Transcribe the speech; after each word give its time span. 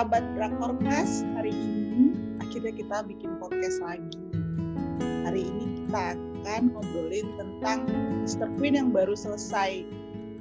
sahabat 0.00 0.24
Drakor 0.32 0.80
Mas, 0.80 1.20
hari 1.36 1.52
ini 1.52 2.16
akhirnya 2.40 2.72
kita 2.72 3.04
bikin 3.04 3.36
podcast 3.36 3.84
lagi. 3.84 4.16
Hari 5.28 5.44
ini 5.44 5.76
kita 5.76 6.16
akan 6.16 6.72
ngobrolin 6.72 7.28
tentang 7.36 7.84
Mr. 8.24 8.48
Queen 8.56 8.80
yang 8.80 8.96
baru 8.96 9.12
selesai 9.12 9.84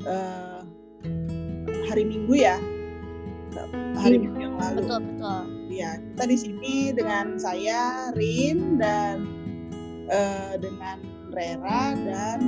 uh, 0.07 0.63
hari 1.91 2.07
Minggu 2.07 2.39
ya. 2.39 2.55
Hari 3.99 4.15
Iya, 4.15 4.31
Minggu 4.31 4.39
yang 4.39 4.55
lalu. 4.63 4.79
betul 4.79 4.99
betul 5.11 5.43
Ya, 5.67 5.91
kita 5.99 6.23
di 6.31 6.37
sini 6.39 6.75
dengan 6.95 7.35
saya 7.35 8.15
Rin 8.15 8.79
dan 8.79 9.27
uh, 10.07 10.55
dengan 10.55 11.03
Rera 11.35 11.99
dan 12.07 12.39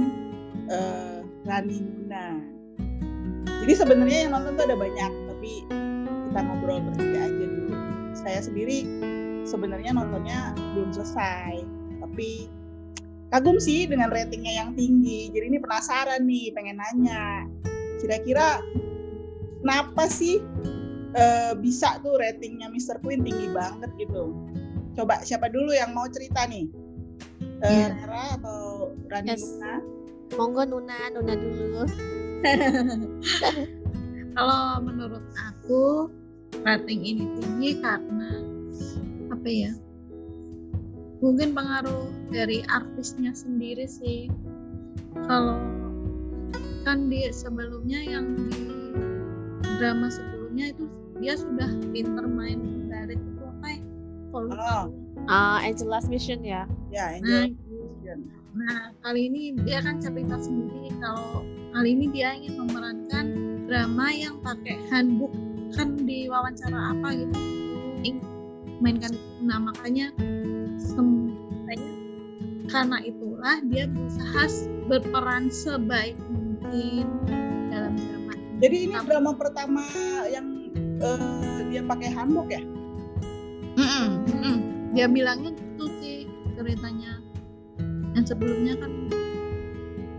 uh, 0.72 1.28
Rani 1.44 1.76
Nuna. 1.76 2.40
Jadi 3.68 3.74
sebenarnya 3.76 4.32
yang 4.32 4.32
nonton 4.32 4.56
tuh 4.56 4.64
ada 4.64 4.80
banyak, 4.80 5.12
tapi 5.28 5.81
kita 6.32 6.48
ngobrol 6.48 6.80
bertiga 6.80 7.28
aja 7.28 7.44
dulu. 7.44 7.76
Saya 8.16 8.40
sendiri 8.40 8.88
sebenarnya 9.44 9.92
nontonnya 9.92 10.56
belum 10.72 10.96
selesai, 10.96 11.68
tapi 12.00 12.48
kagum 13.36 13.60
sih 13.60 13.84
dengan 13.84 14.08
ratingnya 14.16 14.64
yang 14.64 14.72
tinggi. 14.72 15.28
Jadi 15.36 15.46
ini 15.52 15.60
penasaran 15.60 16.24
nih, 16.24 16.56
pengen 16.56 16.80
nanya. 16.80 17.52
Kira-kira 18.00 18.64
kenapa 19.60 20.08
sih 20.08 20.40
uh, 21.20 21.52
bisa 21.60 22.00
tuh 22.00 22.16
ratingnya 22.16 22.72
Mr. 22.72 23.04
Queen 23.04 23.28
tinggi 23.28 23.52
banget 23.52 23.92
gitu? 24.00 24.32
Coba 24.96 25.20
siapa 25.28 25.52
dulu 25.52 25.76
yang 25.76 25.92
mau 25.92 26.08
cerita 26.08 26.48
nih? 26.48 26.72
Uh, 27.60 27.68
Yeah. 27.68 27.94
Rera 28.08 28.40
atau 28.40 28.96
Rani 29.12 29.36
Yes. 29.36 29.44
Nuna? 29.44 29.76
monggo 30.34 30.64
Nuna 30.66 30.98
Nuna 31.14 31.34
dulu 31.38 31.84
Kalau 34.36 34.80
menurut 34.82 35.22
aku 35.36 36.10
rating 36.64 37.02
ini 37.06 37.24
tinggi 37.40 37.72
karena 37.80 38.32
apa 39.32 39.48
ya? 39.50 39.72
Mungkin 41.22 41.54
pengaruh 41.54 42.10
dari 42.34 42.66
artisnya 42.68 43.32
sendiri 43.32 43.86
sih. 43.86 44.28
Kalau 45.28 45.62
kan 46.82 47.08
di 47.14 47.30
sebelumnya 47.30 48.02
yang 48.02 48.34
di 48.50 48.92
drama 49.78 50.10
sebelumnya 50.10 50.74
itu 50.74 50.90
dia 51.22 51.38
sudah 51.38 51.70
pinter 51.94 52.26
main 52.26 52.90
dari 52.90 53.14
itu 53.16 53.42
apa 53.46 53.68
ya? 53.70 53.82
Oh, 54.32 54.90
Ah, 55.30 55.62
Angel 55.62 55.86
Last 55.92 56.10
Mission 56.10 56.42
ya 56.42 56.66
ya 56.90 57.20
Nah, 57.22 57.46
Angel. 57.46 58.18
Nah, 58.52 58.92
kali 59.06 59.32
ini 59.32 59.56
dia 59.64 59.80
kan 59.80 60.02
cerita 60.02 60.36
sendiri 60.42 60.92
kalau 61.00 61.46
kali 61.72 61.96
ini 61.96 62.12
dia 62.12 62.36
ingin 62.36 62.60
memerankan 62.60 63.26
drama 63.70 64.12
yang 64.12 64.42
pakai 64.44 64.76
handbook 64.92 65.32
kan 65.76 65.96
di 66.04 66.28
wawancara 66.28 66.96
apa 66.96 67.08
gitu 67.16 67.40
mainkan 68.82 69.14
itu. 69.14 69.30
Nah, 69.46 69.58
makanya 69.62 70.10
semuanya 70.82 71.94
karena 72.68 72.98
itulah 73.06 73.58
dia 73.70 73.86
berusaha 73.86 74.44
berperan 74.90 75.54
sebaik 75.54 76.18
mungkin 76.28 77.06
dalam 77.70 77.94
drama. 77.96 78.34
Jadi 78.62 78.76
ini 78.90 78.94
Tapi- 78.98 79.08
drama 79.08 79.32
pertama 79.38 79.84
yang 80.28 80.74
eh, 81.02 81.60
dia 81.70 81.82
pakai 81.86 82.10
handbook 82.10 82.50
ya? 82.50 82.62
Mm-mm, 83.78 84.08
mm-mm. 84.28 84.56
Dia 84.92 85.08
bilangnya 85.08 85.56
gitu 85.56 85.86
sih 86.04 86.28
ceritanya. 86.58 87.22
Yang 88.12 88.36
sebelumnya 88.36 88.76
kan 88.76 88.92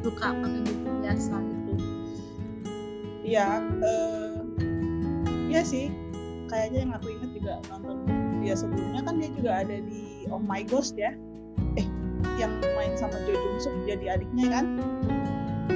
suka 0.03 0.29
pakai 0.33 0.61
buku 0.65 0.91
biasa 1.05 1.35
gitu. 1.39 1.73
Iya, 3.23 3.63
eh, 3.63 4.32
iya 5.53 5.63
sih. 5.63 5.93
Kayaknya 6.49 6.79
yang 6.81 6.93
aku 6.93 7.07
inget 7.11 7.31
juga 7.33 7.53
nonton 7.71 7.97
dia 8.41 8.55
sebelumnya 8.55 9.01
kan 9.03 9.15
dia 9.17 9.31
juga 9.33 9.51
ada 9.61 9.77
di 9.79 10.03
Oh 10.29 10.41
My 10.41 10.65
Ghost 10.65 10.97
ya. 10.97 11.13
Eh, 11.77 11.87
yang 12.37 12.53
main 12.75 12.93
sama 12.95 13.15
Jo 13.23 13.33
Jung 13.33 13.59
Suk 13.59 13.75
jadi 13.85 14.17
adiknya 14.17 14.47
kan? 14.51 14.65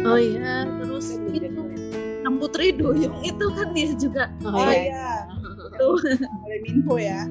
Oh 0.02 0.16
iya, 0.16 0.64
terus 0.82 1.16
Dia 1.28 1.46
itu 1.46 1.60
lead. 1.62 1.94
yang 2.22 2.36
Putri 2.36 2.74
Duyung 2.74 3.16
itu 3.22 3.46
kan 3.54 3.70
dia 3.70 3.92
juga. 3.94 4.24
Oh 4.42 4.66
iya, 4.66 5.24
Tuh. 5.80 5.96
oleh 6.42 6.58
Minho 6.62 6.96
ya. 6.96 7.28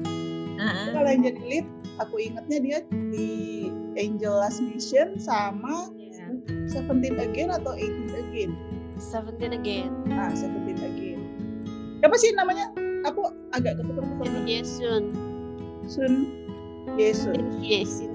Heeh. 0.56 0.86
Kalau 0.90 1.08
yang 1.08 1.22
jadi 1.22 1.42
lead, 1.44 1.66
aku 1.98 2.14
ingetnya 2.18 2.58
dia 2.58 2.78
di 3.12 3.28
Angel 3.94 4.34
Last 4.34 4.58
Mission 4.58 5.20
sama 5.20 5.92
Iya. 5.94 6.26
Seventeen 6.66 7.20
Again 7.20 7.52
atau 7.52 7.76
Eighteen 7.76 8.10
Again. 8.16 8.52
Seventeen 8.96 9.52
again 9.52 9.92
Ah, 10.08 10.32
Seventeen 10.32 10.80
Again. 10.80 10.95
Siapa 12.06 12.22
sih 12.22 12.30
namanya? 12.38 12.70
Aku 13.10 13.34
agak 13.50 13.82
ketukar-tukar. 13.82 14.30
Shin 14.30 14.46
Hye-sun 14.46 15.04
Sun 15.90 16.14
Yesun. 16.94 17.34
Shin 17.34 17.46
Hye-sun 17.66 18.14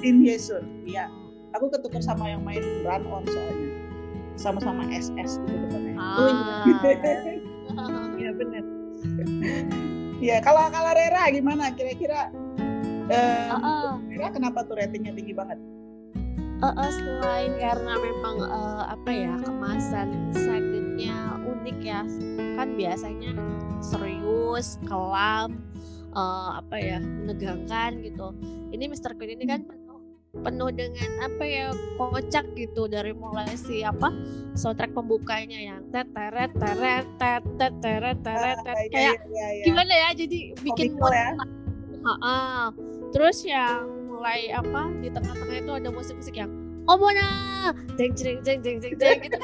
Shin 0.00 0.16
Yesun. 0.24 0.64
Iya. 0.88 1.12
Aku 1.52 1.68
ketukar 1.68 2.00
sama 2.00 2.24
yang 2.24 2.40
main 2.40 2.64
Run 2.88 3.04
On 3.04 3.20
soalnya. 3.28 3.68
Sama-sama 4.40 4.80
SS 4.88 5.44
gitu 5.44 5.60
depannya. 5.60 5.92
ah 6.00 6.40
Iya 8.16 8.32
benar. 8.32 8.64
Iya, 10.24 10.40
kalau 10.40 10.64
kalau 10.72 10.96
Rera 10.96 11.28
gimana 11.28 11.68
kira-kira? 11.76 12.32
Eh, 13.12 13.52
Ah, 13.52 13.60
ah. 13.60 14.00
Rera 14.08 14.32
kenapa 14.32 14.64
tuh 14.64 14.80
ratingnya 14.80 15.12
tinggi 15.12 15.36
banget? 15.36 15.60
Eh, 16.64 16.64
eh, 16.64 16.90
selain 16.96 17.52
karena 17.60 17.92
memang 17.92 18.36
eh, 18.40 18.84
apa 18.88 19.10
ya 19.12 19.36
kemasan 19.44 20.32
sakitnya 20.32 21.37
unik 21.68 21.84
ya 21.84 22.00
kan 22.56 22.68
biasanya 22.80 23.36
serius 23.84 24.80
kelam 24.88 25.60
eh, 26.16 26.50
apa 26.56 26.76
ya 26.80 26.96
menegangkan 26.96 28.00
gitu 28.00 28.32
ini 28.72 28.88
Mr. 28.88 29.12
Queen 29.20 29.36
ini 29.36 29.44
kan 29.44 29.68
penuh 29.68 30.00
penuh 30.40 30.72
dengan 30.72 31.10
apa 31.28 31.44
ya 31.44 31.66
kocak 32.00 32.56
gitu 32.56 32.88
dari 32.88 33.12
mulai 33.12 33.52
si 33.52 33.84
apa 33.84 34.08
soundtrack 34.56 34.96
pembukanya 34.96 35.60
yang 35.60 35.84
teret 35.92 36.56
teret 36.56 37.04
teret 37.20 38.18
tet 38.24 38.32
Ah, 38.32 38.56
iya, 38.64 38.88
kayak 38.88 39.16
iya, 39.28 39.46
iya. 39.60 39.64
gimana 39.68 39.92
ya 39.92 40.08
jadi 40.16 40.40
bikin 40.64 40.96
Comical 40.96 41.12
ya. 41.12 41.28
Ha-ha. 41.98 42.38
Terus 43.12 43.44
yang 43.44 43.84
mulai 44.08 44.48
apa 44.52 44.88
di 45.04 45.08
tengah-tengah 45.12 45.56
itu 45.60 45.72
ada 45.74 45.88
musik-musik 45.92 46.36
yang 46.36 46.67
Omona, 46.88 47.28
jeng 48.00 48.16
jeng 48.16 48.40
jeng 48.40 48.64
jeng 48.64 48.78
jeng 48.80 48.94
jeng 48.96 49.18
gitu. 49.28 49.38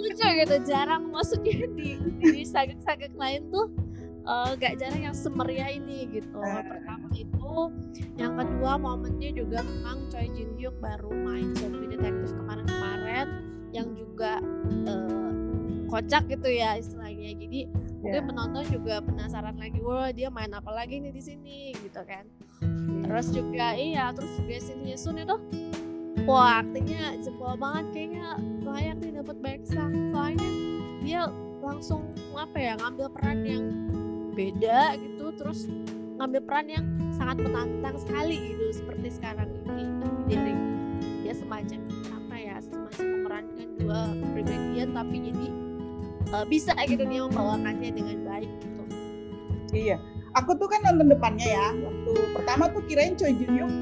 Lucu 0.00 0.24
gitu, 0.40 0.56
jarang 0.64 1.12
maksudnya 1.12 1.68
di 1.76 2.00
di 2.24 2.42
sagak-sagak 2.48 3.12
lain 3.12 3.52
tuh 3.52 3.68
eh, 4.24 4.50
gak 4.56 4.80
jarang 4.80 5.12
yang 5.12 5.16
semeriah 5.16 5.68
ini 5.68 6.08
gitu. 6.08 6.40
Ah. 6.40 6.64
Pertama 6.64 7.12
itu, 7.12 7.52
yang 8.16 8.40
kedua 8.40 8.80
momennya 8.80 9.36
juga 9.36 9.60
memang 9.60 10.08
Choi 10.08 10.32
Jin 10.32 10.56
Hyuk 10.56 10.80
baru 10.80 11.12
main 11.12 11.52
Zombie 11.60 11.92
Detective 11.92 12.32
kemarin-kemarin 12.40 13.28
yang 13.76 13.92
juga 13.92 14.40
eh, 14.88 15.32
kocak 15.92 16.24
gitu 16.32 16.48
ya 16.48 16.80
istilahnya. 16.80 17.36
Jadi 17.36 17.68
mungkin 18.00 18.22
Ya. 18.22 18.28
penonton 18.32 18.64
juga 18.72 19.04
penasaran 19.04 19.60
lagi, 19.60 19.82
wah 19.84 20.08
dia 20.08 20.32
main 20.32 20.52
apa 20.56 20.72
lagi 20.72 21.04
nih 21.04 21.12
di 21.12 21.20
sini 21.20 21.58
gitu 21.76 22.00
kan. 22.06 22.24
Terus 23.04 23.28
juga 23.28 23.76
iya, 23.76 24.08
terus 24.16 24.30
juga 24.40 24.56
Hye 24.56 24.96
Sun 24.96 25.20
itu 25.20 25.36
wah 26.26 26.60
aktingnya 26.60 27.14
jempol 27.22 27.54
banget 27.54 27.86
kayaknya 27.94 28.26
layak 28.66 28.98
nih 28.98 29.12
dapat 29.22 29.36
banyak 29.38 29.62
sang 29.64 29.94
soalnya 30.10 30.48
dia 31.00 31.22
langsung 31.62 32.02
apa 32.34 32.58
ya 32.58 32.72
ngambil 32.82 33.06
peran 33.14 33.38
yang 33.46 33.64
beda 34.34 34.98
gitu 35.00 35.32
terus 35.38 35.70
ngambil 36.18 36.40
peran 36.44 36.66
yang 36.68 36.84
sangat 37.14 37.40
menantang 37.40 37.96
sekali 38.02 38.52
gitu 38.52 38.82
seperti 38.82 39.08
sekarang 39.14 39.48
ini 39.70 39.84
dari 40.26 40.54
dia 41.22 41.34
semacam 41.34 41.80
apa 42.10 42.34
ya 42.36 42.56
semacam 42.60 43.04
memerankan 43.06 43.68
dua 43.78 44.00
kepribadian 44.18 44.88
tapi 44.92 45.16
jadi 45.30 45.46
eh, 46.34 46.44
bisa 46.50 46.72
gitu 46.84 47.04
dia 47.06 47.20
membawakannya 47.24 47.90
dengan 47.94 48.18
baik 48.26 48.50
gitu 48.60 48.76
Iya. 49.74 49.96
Aku 50.36 50.56
tuh 50.56 50.68
kan 50.68 50.84
nonton 50.84 51.12
depannya 51.12 51.48
ya. 51.48 51.66
Waktu 51.72 52.12
pertama 52.36 52.68
tuh 52.72 52.84
kirain 52.88 53.16
Choi 53.16 53.36
Jin 53.36 53.50
Hyuk 53.56 53.72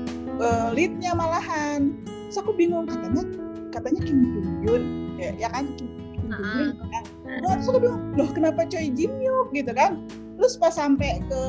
eh, 0.43 0.69
leadnya 0.75 1.13
malahan. 1.15 1.95
Terus 2.35 2.51
aku 2.51 2.59
bingung 2.59 2.91
katanya 2.91 3.23
katanya 3.71 4.03
Kim 4.03 4.27
Jong 4.27 4.51
Hyun 4.67 4.83
ya, 5.23 5.31
ya 5.39 5.49
kan 5.55 5.71
Kim, 5.79 5.87
Kim 6.19 6.35
Jong 6.35 6.51
Hyun 6.51 6.69
kan. 6.91 7.05
Nah, 7.31 7.55
terus 7.55 7.71
aku 7.71 7.79
bingung 7.79 8.03
loh 8.19 8.27
kenapa 8.35 8.67
Choi 8.67 8.91
Jin 8.91 9.23
Hyuk 9.23 9.55
gitu 9.55 9.71
kan. 9.71 10.03
Terus 10.35 10.59
pas 10.59 10.75
sampai 10.75 11.23
ke 11.31 11.43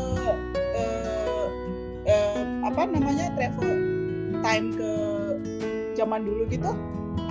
eh, 0.78 1.46
eh, 2.06 2.46
apa 2.70 2.86
namanya 2.86 3.34
travel 3.34 3.66
time 4.46 4.78
ke 4.78 4.92
zaman 5.98 6.22
dulu 6.22 6.46
gitu, 6.54 6.70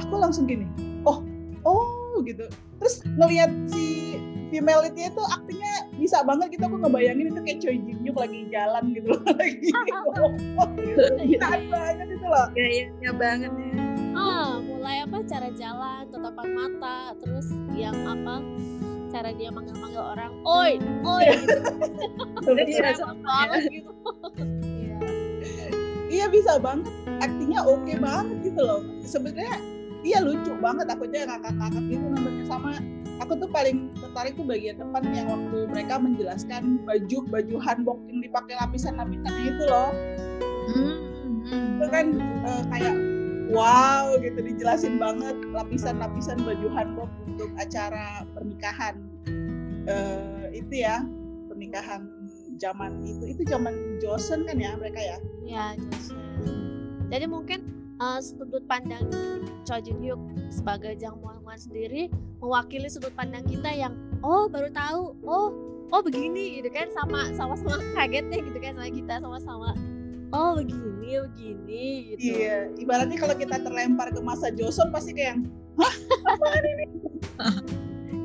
aku 0.02 0.14
langsung 0.18 0.50
gini, 0.50 0.66
oh 1.06 1.22
oh 1.62 2.18
gitu. 2.26 2.50
Terus 2.82 3.06
ngelihat 3.06 3.54
si 3.70 4.18
female 4.54 4.86
leadnya 4.86 5.10
itu 5.10 5.22
aktingnya 5.34 5.74
bisa 5.98 6.22
banget 6.22 6.54
gitu 6.54 6.62
aku 6.70 6.78
ngebayangin 6.78 7.26
itu 7.34 7.40
kayak 7.42 7.58
Choi 7.58 7.78
Jin 7.82 7.98
Hyuk 8.06 8.14
lagi 8.14 8.38
jalan 8.54 8.84
gitu 8.94 9.06
loh 9.10 9.22
lagi 9.42 9.68
ngomong 9.74 10.34
gitu 10.78 11.02
Gitaan 11.26 11.62
banget 11.66 12.06
itu 12.14 12.26
loh. 12.30 12.46
Gayanya 12.54 13.10
banget 13.18 13.50
ya. 13.50 13.74
ah 14.14 14.62
mulai 14.62 15.02
apa 15.02 15.26
cara 15.26 15.50
jalan 15.58 16.06
tatapan 16.06 16.48
mata 16.54 17.18
terus 17.18 17.50
yang 17.74 17.98
apa 18.06 18.38
cara 19.10 19.34
dia 19.34 19.50
manggil-manggil 19.50 19.98
orang 19.98 20.32
oi 20.46 20.78
oi. 21.02 21.26
Gitu. 21.34 21.58
Iya, 22.46 22.94
Dia 22.94 23.10
banget 23.18 23.62
gitu. 23.74 23.90
Iya. 24.62 24.96
iya 26.14 26.26
bisa 26.30 26.62
banget. 26.62 26.94
Aktingnya 27.18 27.66
oke 27.66 27.90
banget 27.98 28.26
gitu 28.46 28.60
loh. 28.62 28.86
Sebenarnya 29.02 29.58
iya 30.06 30.22
lucu 30.22 30.54
banget 30.62 30.86
aku 30.86 31.10
aja 31.10 31.26
ngakak-ngakak 31.26 31.82
gitu 31.90 32.04
nontonnya 32.06 32.44
sama 32.46 32.70
aku 33.22 33.32
tuh 33.38 33.50
paling 33.50 33.90
tertarik 33.98 34.34
tuh 34.34 34.46
bagian 34.46 34.78
depan 34.80 35.02
yang 35.14 35.26
waktu 35.30 35.56
mereka 35.70 35.94
menjelaskan 36.00 36.82
baju 36.82 37.18
baju 37.30 37.56
hanbok 37.62 37.98
yang 38.10 38.18
dipakai 38.24 38.54
lapisan-lapisannya 38.58 39.44
itu 39.50 39.64
loh 39.68 39.90
Hmm, 40.64 40.96
hmm. 41.44 41.76
itu 41.76 41.86
kan 41.92 42.06
eh, 42.48 42.64
kayak 42.72 42.96
wow 43.52 44.16
gitu 44.16 44.40
dijelasin 44.40 44.96
banget 44.96 45.36
lapisan-lapisan 45.52 46.40
baju 46.40 46.66
hanbok 46.72 47.10
untuk 47.28 47.52
acara 47.60 48.24
pernikahan 48.32 48.96
Eh, 49.84 50.64
itu 50.64 50.80
ya 50.80 51.04
pernikahan 51.44 52.08
zaman 52.56 53.04
itu 53.04 53.36
itu 53.36 53.42
zaman 53.44 54.00
Joseon 54.00 54.48
kan 54.48 54.56
ya 54.56 54.72
mereka 54.80 54.96
ya 54.96 55.18
Iya, 55.44 55.64
Joseon. 55.76 56.16
Jadi 57.12 57.26
mungkin 57.28 57.60
uh, 58.00 58.18
sudut 58.22 58.64
pandang 58.66 59.10
Cho 59.64 59.80
Jin 59.80 60.02
Hyuk 60.02 60.20
sebagai 60.50 60.98
Jang 60.98 61.18
Wan 61.22 61.38
sendiri 61.54 62.10
mewakili 62.42 62.90
sudut 62.90 63.14
pandang 63.14 63.46
kita 63.46 63.70
yang 63.70 63.94
oh 64.24 64.50
baru 64.50 64.68
tahu, 64.74 65.14
oh 65.24 65.48
oh 65.94 66.02
begini 66.02 66.58
gitu 66.58 66.68
kan 66.72 66.90
sama 66.90 67.30
sama-sama 67.38 67.78
kagetnya 67.96 68.42
gitu 68.42 68.58
kan 68.58 68.74
sama 68.74 68.90
kita 68.90 69.14
sama-sama 69.22 69.70
oh 70.34 70.58
begini 70.58 71.22
begini 71.30 71.84
gitu. 72.16 72.42
Iya, 72.42 72.72
ibaratnya 72.80 73.16
kalau 73.20 73.36
kita 73.38 73.62
terlempar 73.62 74.10
ke 74.10 74.18
masa 74.18 74.50
Joseon 74.50 74.90
pasti 74.90 75.14
kayak 75.14 75.38
yang, 75.38 75.40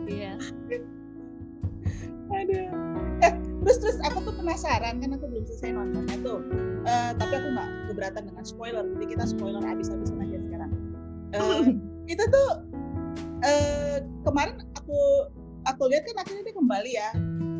Iya. 0.09 0.33
ada. 2.33 2.61
Terus 3.59 3.77
terus 3.83 3.97
aku 4.07 4.23
tuh 4.23 4.33
penasaran 4.39 5.03
kan 5.03 5.09
aku 5.15 5.25
belum 5.27 5.43
selesai 5.43 5.75
nontonnya 5.75 6.17
tuh. 6.23 6.39
Eh, 6.87 7.11
tapi 7.19 7.33
aku 7.35 7.47
nggak 7.55 7.69
keberatan 7.91 8.23
dengan 8.31 8.43
spoiler, 8.47 8.85
jadi 8.95 9.05
kita 9.17 9.23
spoiler 9.27 9.61
abis-abisan 9.63 10.17
aja 10.23 10.37
sekarang. 10.39 10.71
Eh, 11.35 11.61
itu 12.13 12.23
tuh 12.23 12.49
eh, 13.43 13.97
kemarin 14.23 14.63
aku 14.79 14.99
aku 15.67 15.91
lihat 15.91 16.07
kan 16.07 16.23
akhirnya 16.23 16.43
dia 16.49 16.55
kembali 16.55 16.91
ya 16.95 17.09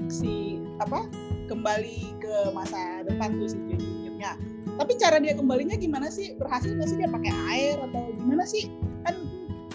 si 0.09 0.57
apa 0.81 1.05
kembali 1.51 2.17
ke 2.21 2.33
masa 2.55 3.05
depan 3.05 3.35
tuh 3.37 3.49
si 3.51 3.57
Jun-Hyuknya. 3.69 4.33
Tapi 4.79 4.95
cara 4.95 5.19
dia 5.19 5.35
kembalinya 5.35 5.75
gimana 5.75 6.07
sih? 6.07 6.33
Berhasil 6.39 6.71
nggak 6.71 6.87
sih 6.87 6.97
dia 6.97 7.09
pakai 7.11 7.33
air 7.51 7.75
atau 7.83 8.15
gimana 8.15 8.47
sih? 8.47 8.71
Kan 9.03 9.15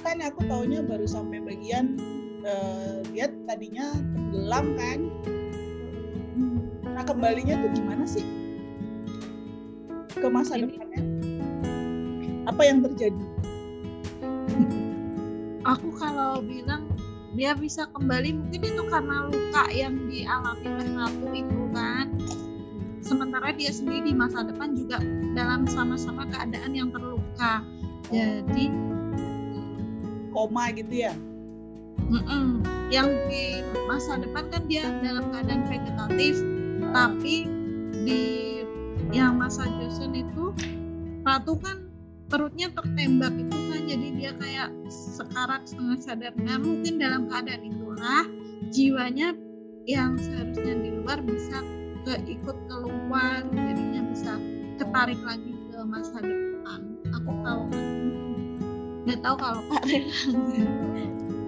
kan 0.01 0.21
aku 0.25 0.45
taunya 0.49 0.81
baru 0.81 1.05
sampai 1.05 1.45
bagian 1.45 2.01
eh, 2.47 3.05
dia 3.13 3.29
tadinya 3.45 3.93
tenggelam 4.17 4.67
kan. 4.81 5.01
Kembalinya 7.05 7.55
tuh 7.61 7.71
gimana 7.77 8.05
sih? 8.09 8.25
Ke 10.17 10.27
masa 10.33 10.57
depannya? 10.57 11.05
Apa 12.49 12.63
yang 12.65 12.81
terjadi? 12.81 13.25
Aku 15.65 15.93
kalau 15.97 16.45
bilang 16.45 16.89
dia 17.35 17.57
bisa 17.57 17.89
kembali 17.93 18.37
mungkin 18.37 18.61
itu 18.63 18.83
karena 18.89 19.27
luka 19.29 19.65
yang 19.73 19.97
dialami 20.09 20.65
oleh 20.65 20.89
ratu 20.97 21.27
itu 21.33 21.63
kan. 21.73 22.07
Sementara 23.05 23.53
dia 23.53 23.69
sendiri 23.69 24.13
di 24.13 24.15
masa 24.17 24.49
depan 24.49 24.73
juga 24.73 24.97
dalam 25.37 25.69
sama-sama 25.69 26.25
keadaan 26.33 26.73
yang 26.73 26.89
terluka. 26.89 27.61
Jadi 28.09 28.73
Koma 30.33 30.73
gitu 30.73 30.95
ya? 31.05 31.15
Mm-mm. 32.11 32.65
Yang 32.91 33.09
di 33.31 33.45
masa 33.87 34.19
depan 34.21 34.51
kan 34.51 34.67
dia 34.67 34.85
dalam 35.01 35.31
keadaan 35.31 35.63
vegetatif, 35.71 36.37
tapi 36.95 37.51
di 38.07 38.23
yang 39.11 39.35
masa 39.43 39.67
Joseon 39.67 40.15
itu 40.15 40.55
Ratu 41.27 41.59
kan 41.59 41.91
perutnya 42.31 42.71
tertembak 42.71 43.35
itu 43.35 43.59
kan 43.73 43.83
jadi 43.91 44.09
dia 44.15 44.33
kayak 44.39 44.71
sekarat 44.93 45.67
setengah 45.67 45.99
sadar. 45.99 46.33
Nah 46.39 46.61
mungkin 46.63 47.03
dalam 47.03 47.27
keadaan 47.27 47.65
itulah 47.67 48.25
jiwanya 48.71 49.35
yang 49.91 50.15
seharusnya 50.21 50.75
di 50.79 50.91
luar 51.03 51.19
bisa 51.25 51.59
ke 52.05 52.21
ikut 52.29 52.57
keluar 52.71 53.43
jadinya 53.51 54.03
bisa 54.13 54.37
ketarik 54.77 55.19
lagi 55.25 55.53
ke 55.73 55.79
masa 55.83 56.21
depan. 56.23 56.81
Aku 57.11 57.31
tahu 57.43 57.63
nggak 59.05 59.21
tahu 59.25 59.37
kalau. 59.41 59.63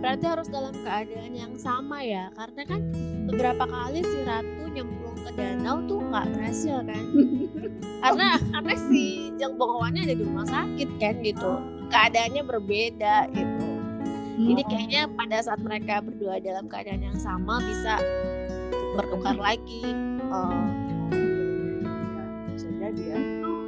Berarti 0.00 0.24
harus 0.28 0.48
dalam 0.52 0.76
keadaan 0.84 1.32
yang 1.34 1.54
sama 1.56 2.04
ya, 2.04 2.30
karena 2.36 2.62
kan 2.68 2.80
beberapa 3.26 3.64
kali 3.64 4.04
si 4.04 4.18
Ratu 4.28 4.70
nyemplung 4.70 5.15
ke 5.26 5.30
danau 5.34 5.82
tuh 5.90 5.98
nggak 5.98 6.26
berhasil 6.30 6.78
kan? 6.86 7.04
karena 8.06 8.28
karena 8.38 8.74
si 8.86 9.34
Jang 9.34 9.58
Bonghoannya 9.58 10.06
ada 10.06 10.14
di 10.14 10.22
rumah 10.22 10.46
sakit 10.46 10.88
kan 11.02 11.14
gitu, 11.26 11.52
keadaannya 11.90 12.42
berbeda 12.46 13.16
gitu. 13.34 13.66
Jadi 14.36 14.62
kayaknya 14.68 15.02
pada 15.16 15.40
saat 15.42 15.58
mereka 15.64 16.04
berdua 16.04 16.38
dalam 16.38 16.70
keadaan 16.70 17.02
yang 17.02 17.18
sama 17.18 17.58
bisa 17.58 17.98
bertukar 18.94 19.34
lagi. 19.34 19.82
Oh, 20.28 20.52
Bisa 22.52 22.68
jadi 22.80 23.02
ya. 23.16 23.18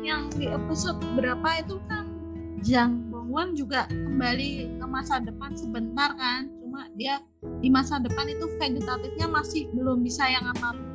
yang 0.05 0.23
di 0.33 0.47
episode 0.49 1.01
berapa 1.17 1.65
itu 1.65 1.81
kan 1.89 2.05
Jang 2.61 3.09
Bongwan 3.09 3.57
juga 3.57 3.89
kembali 3.89 4.81
ke 4.81 4.87
masa 4.89 5.21
depan 5.25 5.57
sebentar 5.57 6.13
kan 6.17 6.51
cuma 6.61 6.89
dia 7.01 7.23
di 7.63 7.69
masa 7.73 8.03
depan 8.03 8.29
itu 8.29 8.45
vegetatifnya 8.61 9.27
masih 9.31 9.71
belum 9.73 10.05
bisa 10.05 10.27
yang 10.29 10.47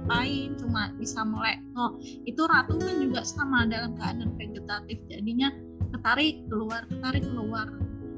ngapain 0.03 0.51
cuma 0.59 0.91
bisa 0.99 1.23
melek. 1.23 1.63
Oh 1.79 1.95
itu 2.03 2.41
ratu 2.43 2.75
kan 2.75 2.95
juga 2.99 3.23
sama 3.23 3.63
dalam 3.71 3.95
keadaan 3.95 4.35
vegetatif 4.35 4.99
jadinya 5.07 5.49
ketarik 5.95 6.43
keluar 6.51 6.83
ketarik 6.91 7.23
keluar. 7.23 7.67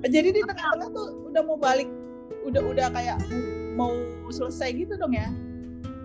Jadi 0.06 0.38
di 0.38 0.42
tengah-tengah 0.46 0.90
tuh 0.94 1.08
udah 1.34 1.42
mau 1.46 1.58
balik, 1.58 1.90
udah 2.46 2.62
udah 2.62 2.88
kayak 2.94 3.18
mau 3.78 3.94
selesai 4.30 4.74
gitu 4.74 4.98
dong 4.98 5.14
ya? 5.14 5.30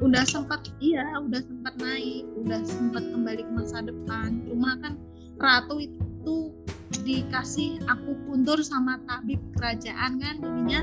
udah 0.00 0.24
sempat 0.24 0.64
iya 0.80 1.04
udah 1.20 1.44
sempat 1.44 1.76
naik 1.76 2.24
udah 2.40 2.64
sempat 2.64 3.04
kembali 3.04 3.44
ke 3.44 3.52
masa 3.52 3.84
depan. 3.84 4.40
Cuma 4.48 4.80
kan 4.80 4.96
ratu 5.36 5.76
itu 5.76 6.56
dikasih 7.04 7.84
aku 7.84 8.16
puntur 8.24 8.64
sama 8.64 8.96
tabib 9.04 9.40
kerajaan 9.60 10.16
kan 10.16 10.34
jadinya 10.40 10.80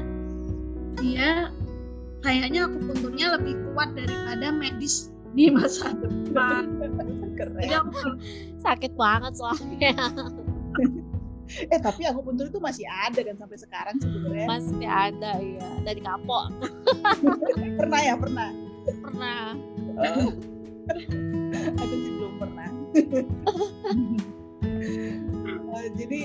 dia 1.01 1.49
kayaknya 2.25 2.65
aku 2.69 2.77
punturnya 2.81 3.27
lebih 3.37 3.53
kuat 3.73 3.93
daripada 3.93 4.49
medis 4.53 5.11
di 5.37 5.53
masa 5.53 5.93
depan 5.93 6.65
Keren. 7.37 7.61
jadi 7.61 7.75
aku 7.85 7.93
sakit 8.57 8.97
banget 8.97 9.33
soalnya. 9.37 9.93
Eh 11.47 11.79
tapi 11.79 12.03
aku 12.03 12.27
puntur 12.27 12.51
itu 12.51 12.59
masih 12.59 12.83
ada 13.07 13.23
kan 13.23 13.39
sampai 13.39 13.55
sekarang 13.55 13.95
sebenarnya. 14.03 14.47
Masih 14.51 14.83
ada 14.83 15.31
ya 15.39 15.69
dari 15.87 16.03
kapok 16.03 16.51
Pernah 17.79 17.99
ya 18.03 18.15
pernah. 18.19 18.49
pernah. 18.99 19.55
Oh. 19.95 20.31
aku 21.79 21.95
sih 21.95 22.11
belum 22.19 22.33
pernah. 22.35 22.69
Eh, 25.71 25.87
jadi 25.95 26.19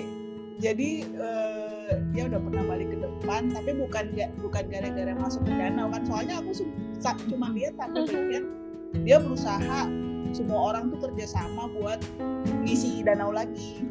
jadi 0.62 0.90
eh, 1.02 1.92
dia 2.14 2.30
udah 2.30 2.38
pernah 2.38 2.62
balik 2.70 2.94
ke 2.94 2.98
depan 3.02 3.50
tapi 3.50 3.74
bukan 3.74 4.04
ga- 4.14 4.30
bukan 4.38 4.64
gara-gara 4.70 5.12
masuk 5.18 5.42
ke 5.42 5.50
danau 5.50 5.90
kan. 5.90 6.06
Soalnya 6.06 6.38
aku 6.38 6.54
cuma 7.26 7.50
lihat 7.50 7.74
sampai 7.74 8.06
bagian 8.06 8.44
dia 9.02 9.18
berusaha 9.18 9.90
semua 10.30 10.60
orang 10.72 10.94
tuh 10.94 11.10
kerjasama 11.10 11.66
buat 11.74 11.98
ngisi 12.62 13.02
danau 13.02 13.34
lagi. 13.34 13.82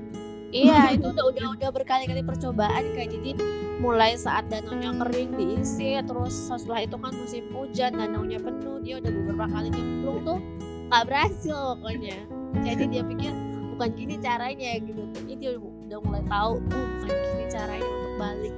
Iya, 0.51 0.99
itu 0.99 1.07
udah 1.11 1.25
udah 1.31 1.45
udah 1.59 1.69
berkali-kali 1.71 2.23
percobaan 2.27 2.83
kayak 2.95 3.15
jadi 3.15 3.39
mulai 3.79 4.19
saat 4.19 4.47
danaunya 4.51 4.91
kering 4.99 5.31
diisi 5.39 5.95
terus 6.03 6.35
setelah 6.35 6.83
itu 6.83 6.95
kan 6.99 7.15
musim 7.15 7.43
hujan 7.55 7.95
danaunya 7.95 8.35
penuh 8.35 8.83
dia 8.83 8.99
udah 8.99 9.11
beberapa 9.15 9.47
kali 9.47 9.67
nyemplung 9.71 10.19
tuh 10.27 10.39
nggak 10.87 11.03
berhasil 11.07 11.79
pokoknya. 11.79 12.19
Jadi 12.63 12.83
dia 12.91 13.03
pikir 13.03 13.31
bukan 13.75 13.89
gini 13.95 14.15
caranya 14.19 14.71
gitu. 14.79 15.03
Dia 15.39 15.55
udah 15.91 15.99
mulai 16.07 16.23
tahu 16.31 16.53
oh 16.55 16.85
bukan 17.03 17.11
gini 17.11 17.45
caranya 17.51 17.83
untuk 17.83 18.13
balik. 18.15 18.55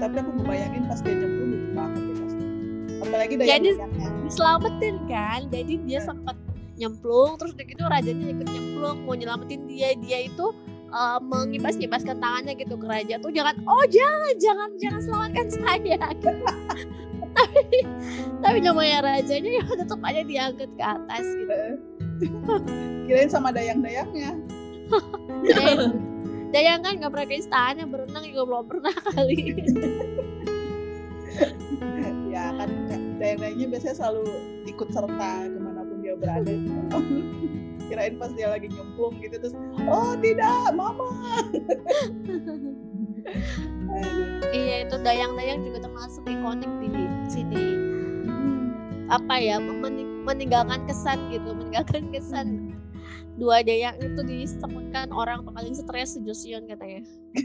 Tapi 0.00 0.14
aku 0.16 0.30
ngebayangin 0.32 0.82
pas 0.88 1.00
dia 1.04 1.12
lucu 1.12 1.44
banget 1.76 2.00
ya 2.00 2.14
pasti 2.16 2.44
apalagi 3.00 3.34
Jadi- 3.36 3.44
daya-dayanya 3.44 4.08
diselamatin 4.24 4.96
kan? 5.04 5.40
Jadi 5.52 5.74
dia 5.84 6.00
sempat 6.00 6.36
nyemplung 6.80 7.36
terus 7.36 7.52
udah 7.52 7.66
gitu 7.68 7.82
rajanya 7.84 8.26
ikut 8.32 8.48
nyemplung 8.48 8.96
mau 9.04 9.12
nyelamatin 9.12 9.68
dia 9.68 9.92
dia 10.00 10.24
itu 10.24 10.46
eh, 10.88 11.18
mengibas-ngibaskan 11.20 12.16
tangannya 12.16 12.56
gitu 12.56 12.80
ke 12.80 12.86
raja 12.88 13.20
tuh 13.20 13.28
jangan 13.28 13.60
oh 13.68 13.84
jangan 13.92 14.34
jangan 14.40 14.68
jangan 14.80 15.00
selamatkan 15.04 15.46
saya. 15.52 16.00
Gitu. 16.16 16.32
tapi 17.36 17.76
tapi 18.40 18.58
namanya 18.64 19.04
rajanya 19.04 19.60
ya 19.60 19.64
tetap 19.68 20.00
aja 20.00 20.24
diangkat 20.24 20.70
ke 20.72 20.84
atas 20.84 21.24
gitu. 21.28 21.60
Kirain 23.04 23.28
sama 23.28 23.52
dayang-dayangnya. 23.52 24.32
Dayang, 25.44 25.92
Dayang 26.50 26.82
kan 26.82 26.98
nggak 26.98 27.10
pernah 27.14 27.28
ke 27.30 27.36
istana 27.38 27.82
berenang 27.86 28.24
juga 28.26 28.42
belum 28.46 28.64
pernah 28.66 28.94
kali. 29.14 29.38
Ya 32.30 32.54
kan 32.54 32.70
dayang-dayangnya 33.18 33.66
biasanya 33.74 33.96
selalu 33.98 34.22
ikut 34.70 34.88
serta 34.94 35.30
ke 35.50 35.58
mana 35.58 35.82
pun 35.82 35.98
dia 35.98 36.14
berada. 36.14 36.52
Kirain 37.90 38.14
pas 38.22 38.30
dia 38.38 38.46
lagi 38.54 38.70
nyemplung 38.70 39.18
gitu 39.18 39.34
terus 39.34 39.54
oh 39.90 40.14
tidak 40.22 40.70
mama. 40.78 41.10
Iya 44.54 44.86
itu 44.86 44.96
dayang-dayang 45.02 45.66
juga 45.66 45.90
termasuk 45.90 46.22
ikonik 46.26 46.70
di 46.78 46.90
sini. 47.26 47.64
Apa 49.10 49.42
ya 49.42 49.58
mening- 49.58 50.22
meninggalkan 50.22 50.86
kesan 50.86 51.18
gitu 51.34 51.50
meninggalkan 51.50 52.14
kesan 52.14 52.69
dua 53.40 53.64
dayang 53.64 53.96
itu 53.98 54.20
disebutkan 54.20 55.08
orang 55.10 55.48
paling 55.48 55.72
stres 55.72 56.20
sejosion 56.20 56.68
katanya. 56.68 57.00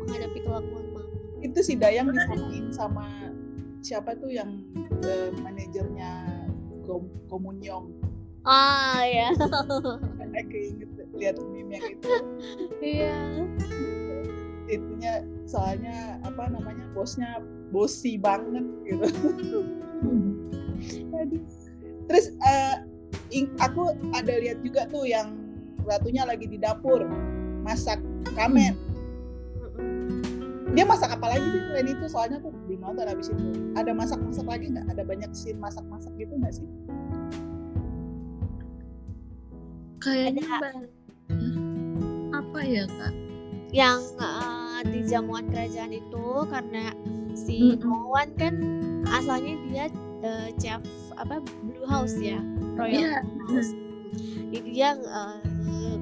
Menghadapi 0.00 0.38
kelakuan 0.40 0.86
mama. 0.96 1.04
Itu 1.44 1.60
si 1.60 1.76
Dayang 1.76 2.16
disamain 2.16 2.72
sama 2.72 3.06
siapa 3.84 4.16
tuh 4.18 4.32
yang 4.34 4.64
eh, 5.04 5.30
manajernya 5.44 6.10
Kom 6.82 7.06
Komunyong 7.30 7.94
ah 8.46 9.02
ya 9.02 9.34
aku 9.34 10.54
inget 10.54 10.90
lihat 11.18 11.36
meme 11.50 11.78
yang 11.78 11.86
itu 11.98 12.10
iya. 12.82 13.18
Itunya 14.66 15.22
soalnya 15.46 16.18
apa 16.26 16.50
namanya 16.50 16.90
bosnya 16.90 17.38
bosi 17.70 18.18
banget 18.18 18.66
gitu. 18.82 19.06
Aduh. 21.22 21.42
terus 22.10 22.34
eh, 22.42 22.82
ing- 22.82 22.95
aku 23.60 23.92
ada 24.14 24.34
lihat 24.38 24.62
juga 24.62 24.86
tuh 24.88 25.04
yang 25.04 25.36
ratunya 25.86 26.26
lagi 26.26 26.46
di 26.50 26.58
dapur 26.58 27.06
masak 27.62 27.98
ramen. 28.34 28.74
Dia 30.76 30.84
masak 30.84 31.08
apa 31.08 31.32
lagi 31.32 31.46
sih 31.56 31.62
selain 31.72 31.88
itu? 31.88 32.04
Soalnya 32.04 32.36
aku 32.42 32.52
belum 32.68 32.84
nonton 32.84 33.08
habis 33.08 33.32
itu. 33.32 33.44
Ada 33.80 33.96
masak-masak 33.96 34.44
lagi 34.44 34.64
nggak? 34.76 34.86
Ada 34.92 35.02
banyak 35.08 35.30
scene 35.32 35.56
masak-masak 35.56 36.12
gitu 36.20 36.36
nggak 36.36 36.52
sih? 36.52 36.68
Kayaknya 40.04 40.44
Ada. 40.46 40.70
apa 42.36 42.60
ya 42.60 42.84
kak? 42.86 43.14
Yang 43.72 44.00
eh, 44.20 44.80
di 44.92 45.00
jamuan 45.08 45.48
kerajaan 45.48 45.96
itu 45.96 46.26
karena 46.52 46.92
si 47.32 47.74
Mm-mm. 47.74 47.88
Wawan 47.88 48.28
kan 48.36 48.54
asalnya 49.10 49.56
dia 49.72 49.86
eh, 50.22 50.48
chef 50.60 50.84
apa 51.16 51.40
Blue 51.64 51.86
House 51.86 52.16
ya? 52.16 52.38
Royal 52.76 52.92
Iya. 52.92 53.14
Blue 53.24 53.56
House. 53.56 53.72
Jadi 54.46 54.68
dia 54.70 54.94
eh, 54.94 55.36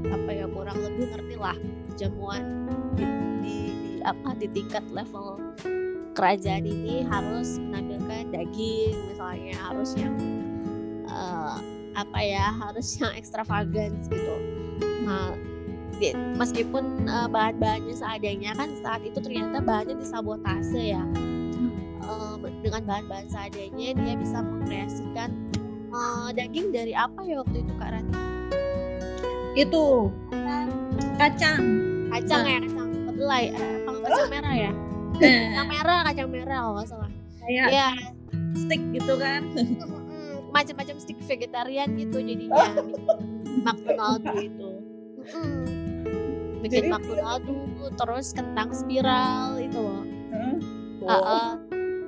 apa 0.04 0.30
ya 0.30 0.47
kurang 0.47 0.78
lebih 0.78 1.09
ngerti 1.11 1.35
lah 1.35 1.56
jamuan 1.94 2.42
di, 2.94 3.04
di, 3.04 3.04
di 3.40 3.56
apa 4.04 4.37
di 4.37 4.47
tingkat 4.50 4.85
level 4.90 5.40
kerajaan 6.12 6.62
ini 6.62 7.02
harus 7.02 7.59
menampilkan 7.59 8.30
daging 8.30 8.94
misalnya 9.09 9.54
harus 9.56 9.90
yang 9.97 10.14
eh, 11.09 11.56
apa 11.94 12.18
ya 12.21 12.50
harus 12.52 12.99
yang 12.99 13.14
ekstravagan 13.14 13.94
gitu. 14.04 14.35
Nah 15.06 15.35
di- 15.97 16.14
meskipun 16.37 17.06
eh, 17.06 17.26
bahan-bahannya 17.26 17.94
seadanya 17.94 18.52
kan 18.54 18.68
saat 18.83 19.02
itu 19.02 19.18
ternyata 19.18 19.59
bahannya 19.59 19.97
disabotase 19.97 20.94
ya 20.94 21.02
Eh, 22.05 22.35
dengan 22.61 22.83
bahan-bahan 22.85 23.27
seadanya 23.27 23.89
dia 23.95 24.15
bisa 24.15 24.39
mengkreasikan 24.39 25.31
eh, 25.89 26.29
daging 26.33 26.69
dari 26.69 26.93
apa 26.93 27.21
ya 27.23 27.41
waktu 27.41 27.57
itu 27.61 27.73
kak 27.75 27.91
Rani 27.91 28.13
itu. 29.55 30.11
Kacang. 31.15 31.63
Kacang 32.11 32.43
Nah. 32.43 32.51
ya 32.51 32.59
kacang 32.61 32.89
kedelai 33.07 33.45
eh, 33.51 33.77
kacang 34.03 34.29
merah 34.29 34.55
ya? 34.55 34.73
Kacang 35.23 35.69
merah 35.69 35.99
kacang 36.03 36.29
merah 36.29 36.57
kalau 36.61 36.75
nggak 36.75 36.89
salah. 36.89 37.11
Kayak 37.41 37.69
ya 37.71 37.89
stick 38.55 38.83
gitu 38.93 39.15
kan. 39.17 39.43
Mm, 40.15 40.51
macam-macam 40.51 40.97
stick 40.97 41.19
vegetarian 41.21 41.91
gitu 41.95 42.19
jadinya 42.19 42.71
McDonald 43.67 44.23
itu 44.37 44.71
Mm-mm. 45.19 45.55
bikin 46.61 46.87
Jadi- 46.87 46.91
McDonald 46.91 47.43
terus 47.95 48.31
kentang 48.31 48.71
spiral 48.71 49.59
itu 49.59 49.75
loh? 49.75 50.03
Uh, 51.03 51.11
uh, 51.11 51.51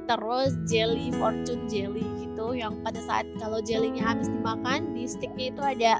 terus 0.06 0.54
jelly 0.70 1.10
fortune 1.18 1.66
jelly 1.66 2.06
gitu 2.22 2.54
yang 2.54 2.78
pada 2.82 2.98
saat 3.04 3.26
kalau 3.42 3.58
jellynya 3.62 4.02
habis 4.02 4.30
dimakan 4.30 4.94
di 4.94 5.04
sticknya 5.06 5.50
itu 5.50 5.62
ada 5.62 5.92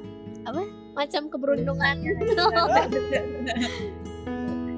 apa 0.47 0.63
macam 0.95 1.29
keberuntungan 1.29 1.97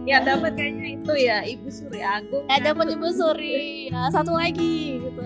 ya 0.08 0.24
dapat 0.24 0.56
kayaknya 0.56 0.86
itu 0.96 1.12
ya 1.20 1.44
ibu 1.44 1.68
Surya 1.68 2.24
Agung 2.24 2.44
ada 2.48 2.72
kan. 2.72 2.88
ibu 2.88 3.08
suri. 3.12 3.92
Ya, 3.92 4.08
satu 4.08 4.32
lagi 4.32 5.04
gitu. 5.04 5.24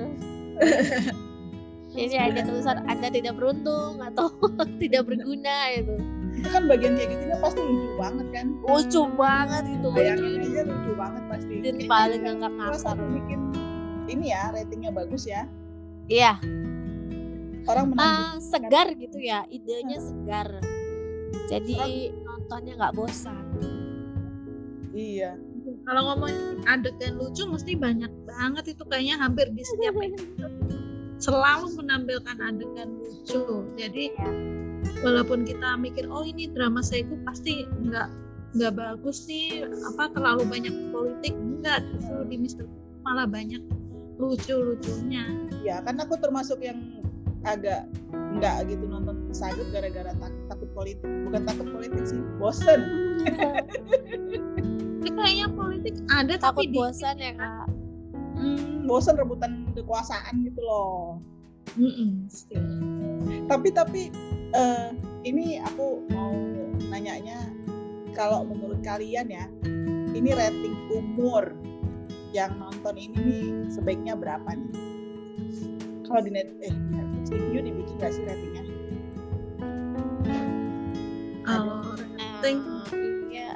Jadi 1.92 2.16
ada 2.18 2.40
tulisan 2.42 2.82
anda 2.90 3.06
tidak 3.12 3.38
beruntung 3.38 4.02
atau 4.02 4.32
tidak 4.82 5.06
berguna 5.06 5.70
itu 5.76 5.94
itu 6.32 6.48
kan 6.48 6.64
bagian 6.64 6.96
kayak 6.96 7.12
gitu 7.12 7.24
pasti 7.44 7.60
lucu 7.60 7.90
banget 8.00 8.26
kan. 8.32 8.46
Lucu 8.64 9.02
banget 9.20 9.64
itu 9.68 9.88
bayangan 9.92 10.40
aja 10.40 10.62
lucu 10.64 10.92
banget 10.96 11.22
pasti. 11.28 11.54
Dan 11.60 11.76
paling 11.84 12.22
ngakak 12.24 12.52
ngakak. 12.56 12.96
bikin 13.20 13.40
ini 14.12 14.30
ya 14.30 14.52
ratingnya 14.52 14.92
bagus 14.92 15.24
ya. 15.24 15.48
Iya. 16.06 16.36
Orang 17.64 17.94
menang 17.94 18.36
ah, 18.36 18.42
segar 18.42 18.92
gitu 18.92 19.18
ya 19.22 19.46
idenya 19.48 19.98
segar. 20.02 20.48
Jadi 21.48 22.10
nontonnya 22.26 22.76
nggak 22.76 22.94
bosan. 22.94 23.44
Iya. 24.92 25.38
Kalau 25.86 26.02
ngomongin 26.12 26.60
adegan 26.68 27.16
lucu 27.16 27.46
mesti 27.48 27.78
banyak 27.78 28.10
banget 28.28 28.76
itu 28.76 28.82
kayaknya 28.86 29.16
hampir 29.16 29.46
di 29.54 29.62
setiap 29.62 29.94
episode 29.96 30.54
selalu 31.24 31.66
menampilkan 31.80 32.36
adegan 32.42 32.98
lucu. 32.98 33.64
Jadi 33.78 34.12
walaupun 35.00 35.46
kita 35.46 35.78
mikir 35.78 36.10
oh 36.10 36.26
ini 36.26 36.50
drama 36.50 36.82
seiku 36.82 37.14
pasti 37.24 37.64
nggak 37.88 38.10
nggak 38.52 38.72
bagus 38.76 39.24
sih 39.24 39.64
apa 39.94 40.10
terlalu 40.12 40.44
banyak 40.50 40.74
politik. 40.90 41.32
Enggak 41.38 41.86
justru 41.94 42.20
di 42.26 42.36
Mister 42.42 42.66
malah 43.06 43.26
banyak 43.26 43.62
lucu-lucunya. 44.22 45.26
Ya 45.66 45.82
kan 45.82 45.98
aku 45.98 46.14
termasuk 46.22 46.62
yang 46.62 46.78
agak 47.42 47.90
nggak 48.38 48.70
gitu 48.70 48.86
nonton 48.86 49.26
sadut 49.34 49.66
gara-gara 49.74 50.14
tak- 50.14 50.42
takut 50.46 50.70
politik. 50.70 51.10
Bukan 51.26 51.42
takut 51.42 51.66
politik 51.74 52.02
sih 52.06 52.22
bosen. 52.38 52.80
Tapi 55.02 55.10
kayaknya 55.18 55.48
politik 55.50 55.94
ada 56.06 56.34
takut 56.38 56.62
tapi 56.62 56.70
di 56.70 56.78
bosan 56.78 57.16
ya 57.18 57.32
kak? 57.34 57.66
Hmm, 58.38 58.86
bosen 58.86 59.18
rebutan 59.18 59.66
kekuasaan 59.74 60.46
gitu 60.46 60.62
loh. 60.62 61.18
Mm-mm. 61.78 62.28
tapi 63.48 63.72
tapi 63.72 64.12
eh, 64.52 64.88
ini 65.24 65.56
aku 65.62 66.04
mau 66.12 66.36
nanyanya 66.92 67.48
kalau 68.12 68.44
menurut 68.44 68.84
kalian 68.84 69.24
ya 69.32 69.48
ini 70.12 70.36
rating 70.36 70.76
umur 70.92 71.56
yang 72.32 72.56
nonton 72.56 72.96
ini 72.96 73.16
nih 73.20 73.44
sebaiknya 73.68 74.16
berapa 74.16 74.48
nih? 74.56 74.72
Kalau 76.08 76.20
di 76.24 76.30
net 76.32 76.48
eh 76.64 76.72
di 76.72 76.92
Netflix 76.96 77.24
di 77.28 77.38
View 77.52 77.60
dibikin 77.60 77.94
nggak 78.00 78.12
sih 78.12 78.22
ratingnya? 78.24 78.64
Kalau 81.44 81.78
rating? 82.16 82.58
Iya. 83.28 83.52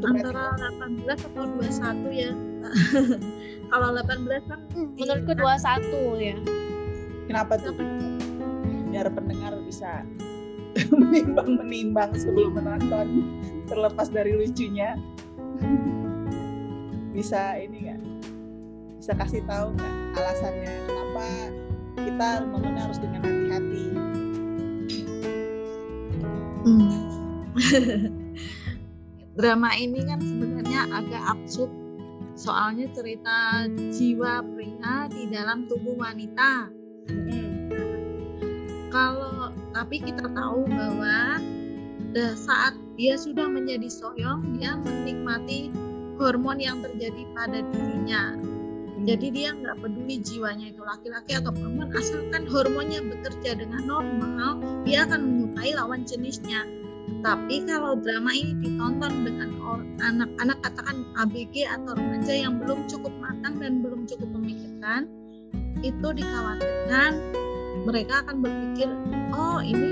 Rating 0.00 0.22
antara 0.22 0.54
18 1.10 1.26
atau 1.26 1.42
21 1.58 2.08
ya. 2.14 2.30
Kalau 3.70 3.88
18 3.94 4.50
kan 4.50 4.60
menurutku 4.74 5.32
dua 5.34 5.54
satu 5.58 6.18
ya. 6.18 6.38
Kenapa 7.26 7.58
tuh? 7.58 7.74
Biar 8.90 9.06
pendengar 9.10 9.54
bisa 9.66 10.06
menimbang 10.94 11.58
menimbang 11.58 12.10
sebelum 12.14 12.58
menonton 12.58 13.26
terlepas 13.66 14.10
dari 14.10 14.34
lucunya 14.34 14.94
bisa 17.20 17.60
ini 17.60 17.84
nggak 17.84 18.00
bisa 18.96 19.12
kasih 19.12 19.44
tahu 19.44 19.76
nggak 19.76 19.94
alasannya 20.16 20.72
kenapa 20.88 21.24
kita 22.00 22.28
nontonnya 22.48 22.82
harus 22.88 22.96
dengan 22.96 23.20
hati-hati 23.28 23.84
Hmm. 26.60 26.92
drama 29.40 29.72
ini 29.72 30.04
kan 30.04 30.20
sebenarnya 30.20 30.92
agak 30.92 31.24
absurd 31.24 31.72
soalnya 32.36 32.84
cerita 32.92 33.64
jiwa 33.96 34.44
pria 34.44 35.08
di 35.08 35.32
dalam 35.32 35.64
tubuh 35.72 35.96
wanita 35.96 36.68
Mm-mm. 37.08 37.48
kalau 38.92 39.56
tapi 39.72 40.04
kita 40.04 40.28
tahu 40.36 40.68
bahwa 40.68 41.40
saat 42.36 42.76
dia 43.00 43.16
sudah 43.16 43.48
menjadi 43.48 43.88
soyong 43.88 44.60
dia 44.60 44.76
menikmati 44.84 45.72
hormon 46.20 46.60
yang 46.60 46.84
terjadi 46.84 47.24
pada 47.32 47.64
dirinya. 47.72 48.36
Jadi 49.08 49.32
dia 49.32 49.56
nggak 49.56 49.80
peduli 49.80 50.20
jiwanya 50.20 50.76
itu 50.76 50.84
laki-laki 50.84 51.32
atau 51.32 51.48
perempuan 51.56 51.88
asalkan 51.96 52.44
hormonnya 52.44 53.00
bekerja 53.00 53.56
dengan 53.56 53.88
normal 53.88 54.60
dia 54.84 55.08
akan 55.08 55.20
menyukai 55.24 55.72
lawan 55.72 56.04
jenisnya. 56.04 56.68
Tapi 57.24 57.64
kalau 57.64 57.96
drama 57.96 58.28
ini 58.36 58.60
ditonton 58.60 59.24
dengan 59.24 59.50
anak-anak 60.04 60.58
katakan 60.60 61.08
ABG 61.16 61.64
atau 61.64 61.96
remaja 61.96 62.32
yang 62.32 62.60
belum 62.60 62.84
cukup 62.86 63.12
matang 63.20 63.56
dan 63.56 63.80
belum 63.80 64.04
cukup 64.04 64.28
memikirkan 64.36 64.70
kan 64.80 65.04
itu 65.84 66.08
dikhawatirkan 66.16 67.12
mereka 67.84 68.24
akan 68.26 68.36
berpikir 68.40 68.88
oh 69.36 69.60
ini 69.60 69.88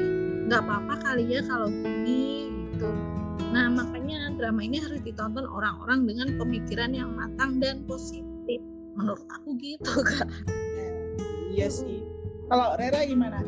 nggak 0.49 0.64
apa-apa 0.64 0.94
kali 1.04 1.25
ya 1.28 1.40
kalau 1.44 1.68
gini 1.68 2.47
nah 3.48 3.66
makanya 3.72 4.28
drama 4.38 4.60
ini 4.62 4.78
harus 4.78 5.02
ditonton 5.02 5.44
orang-orang 5.48 6.06
dengan 6.06 6.28
pemikiran 6.38 6.94
yang 6.94 7.10
matang 7.12 7.58
dan 7.58 7.82
positif. 7.84 8.60
Menurut 8.94 9.24
aku 9.28 9.58
gitu 9.58 9.92
kak. 10.08 10.30
Iya 11.50 11.68
sih. 11.68 12.06
Kalau 12.48 12.78
Rera 12.78 13.02
gimana? 13.04 13.42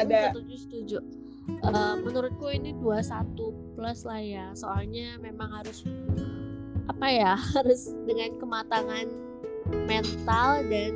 Ada 0.00 0.32
setuju 0.34 0.56
setuju. 0.56 0.98
Uh, 1.66 1.98
menurutku 2.00 2.48
ini 2.50 2.72
21 2.78 3.76
plus 3.76 4.00
lah 4.08 4.22
ya. 4.22 4.46
Soalnya 4.56 5.20
memang 5.20 5.52
harus 5.52 5.84
apa 6.90 7.06
ya 7.06 7.32
harus 7.54 7.94
dengan 8.08 8.34
kematangan 8.40 9.06
mental 9.86 10.64
dan 10.66 10.92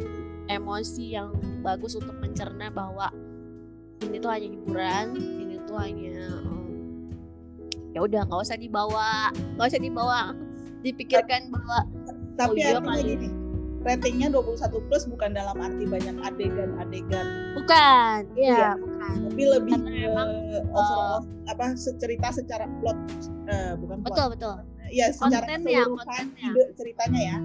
emosi 0.50 1.14
yang 1.14 1.30
bagus 1.62 1.96
untuk 1.96 2.18
mencerna 2.18 2.68
bahwa 2.68 3.08
ini 4.04 4.20
tuh 4.20 4.30
hanya 4.34 4.48
hiburan 4.52 5.06
ini 5.16 5.56
tuh 5.64 5.78
hanya 5.80 6.28
um, 6.44 6.63
ya 7.94 8.02
udah 8.02 8.26
nggak 8.26 8.40
usah 8.42 8.58
dibawa 8.58 9.30
nggak 9.56 9.66
usah 9.70 9.80
dibawa. 9.80 10.20
Dipikirkan 10.82 11.48
bahwa 11.48 11.78
tapi 12.34 12.50
oh, 12.50 12.58
iya 12.58 12.76
artinya 12.76 12.92
kali. 12.92 13.08
gini 13.08 13.28
ratingnya 13.84 14.32
21 14.32 14.88
plus 14.88 15.04
bukan 15.06 15.30
dalam 15.30 15.60
arti 15.60 15.84
banyak 15.84 16.16
adegan-adegan. 16.18 17.26
Bukan 17.54 18.20
Iya. 18.34 18.56
ya 18.56 18.70
bukan. 18.74 19.14
Tapi 19.28 19.42
lebih 19.44 19.72
Karena 19.76 19.84
ke 19.84 20.00
memang, 20.08 20.28
overall 20.72 21.20
apa 21.44 21.64
secerita 21.76 22.32
secara 22.32 22.64
plot 22.80 22.96
eh, 23.46 23.72
bukan 23.76 24.00
plot. 24.00 24.08
Betul 24.08 24.26
betul. 24.32 24.54
Ya 24.88 25.12
secara 25.12 25.44
Kontennya, 25.44 25.84
keseluruhan 25.84 26.00
kontennya. 26.00 26.48
ide 26.50 26.62
ceritanya 26.74 27.20
ya 27.22 27.36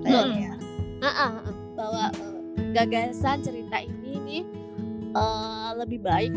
kayaknya. 0.00 0.36
Ya 0.38 0.54
Ah, 1.00 1.08
ah, 1.08 1.32
ah, 1.40 1.54
bahwa 1.74 2.04
eh, 2.12 2.36
gagasan 2.70 3.40
cerita 3.40 3.76
ini 3.80 4.12
nih 4.20 4.42
eh, 5.10 5.70
lebih 5.74 6.04
baik 6.04 6.32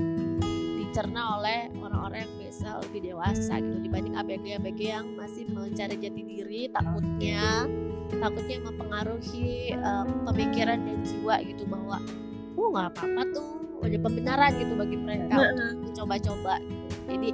dicerna 0.94 1.42
oleh 1.42 1.74
orang-orang 1.82 2.22
yang 2.22 2.34
biasa 2.38 2.68
lebih 2.86 3.02
dewasa 3.02 3.58
gitu 3.58 3.78
dibanding 3.82 4.14
ABG-ABG 4.14 4.82
yang 4.94 5.10
masih 5.18 5.50
mencari 5.50 5.98
jati 5.98 6.22
diri 6.22 6.70
takutnya 6.70 7.66
takutnya 8.22 8.62
mempengaruhi 8.62 9.74
eh, 9.74 10.06
pemikiran 10.30 10.78
dan 10.86 10.98
jiwa 11.02 11.42
gitu 11.50 11.66
bahwa 11.66 11.98
oh 12.62 12.70
nggak 12.70 12.94
apa-apa 12.94 13.22
tuh 13.34 13.50
ada 13.82 13.98
pembenaran 14.06 14.52
gitu 14.54 14.74
bagi 14.78 14.98
mereka 15.02 15.34
untuk 15.34 15.66
mencoba-coba 15.82 16.62
gitu. 16.62 16.86
jadi 17.10 17.30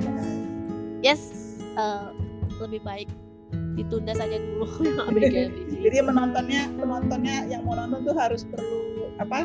yes 1.04 1.22
eh, 1.76 2.16
lebih 2.64 2.80
baik 2.88 3.12
ditunda 3.76 4.16
saja 4.16 4.40
dulu 4.40 4.88
yang 4.88 5.04
ABG-ABG 5.12 5.84
jadi 5.84 5.98
menontonnya 6.08 6.72
penontonnya 6.80 7.44
yang 7.52 7.68
mau 7.68 7.76
nonton 7.76 8.08
tuh 8.08 8.16
harus 8.16 8.48
perlu 8.48 9.12
apa 9.20 9.44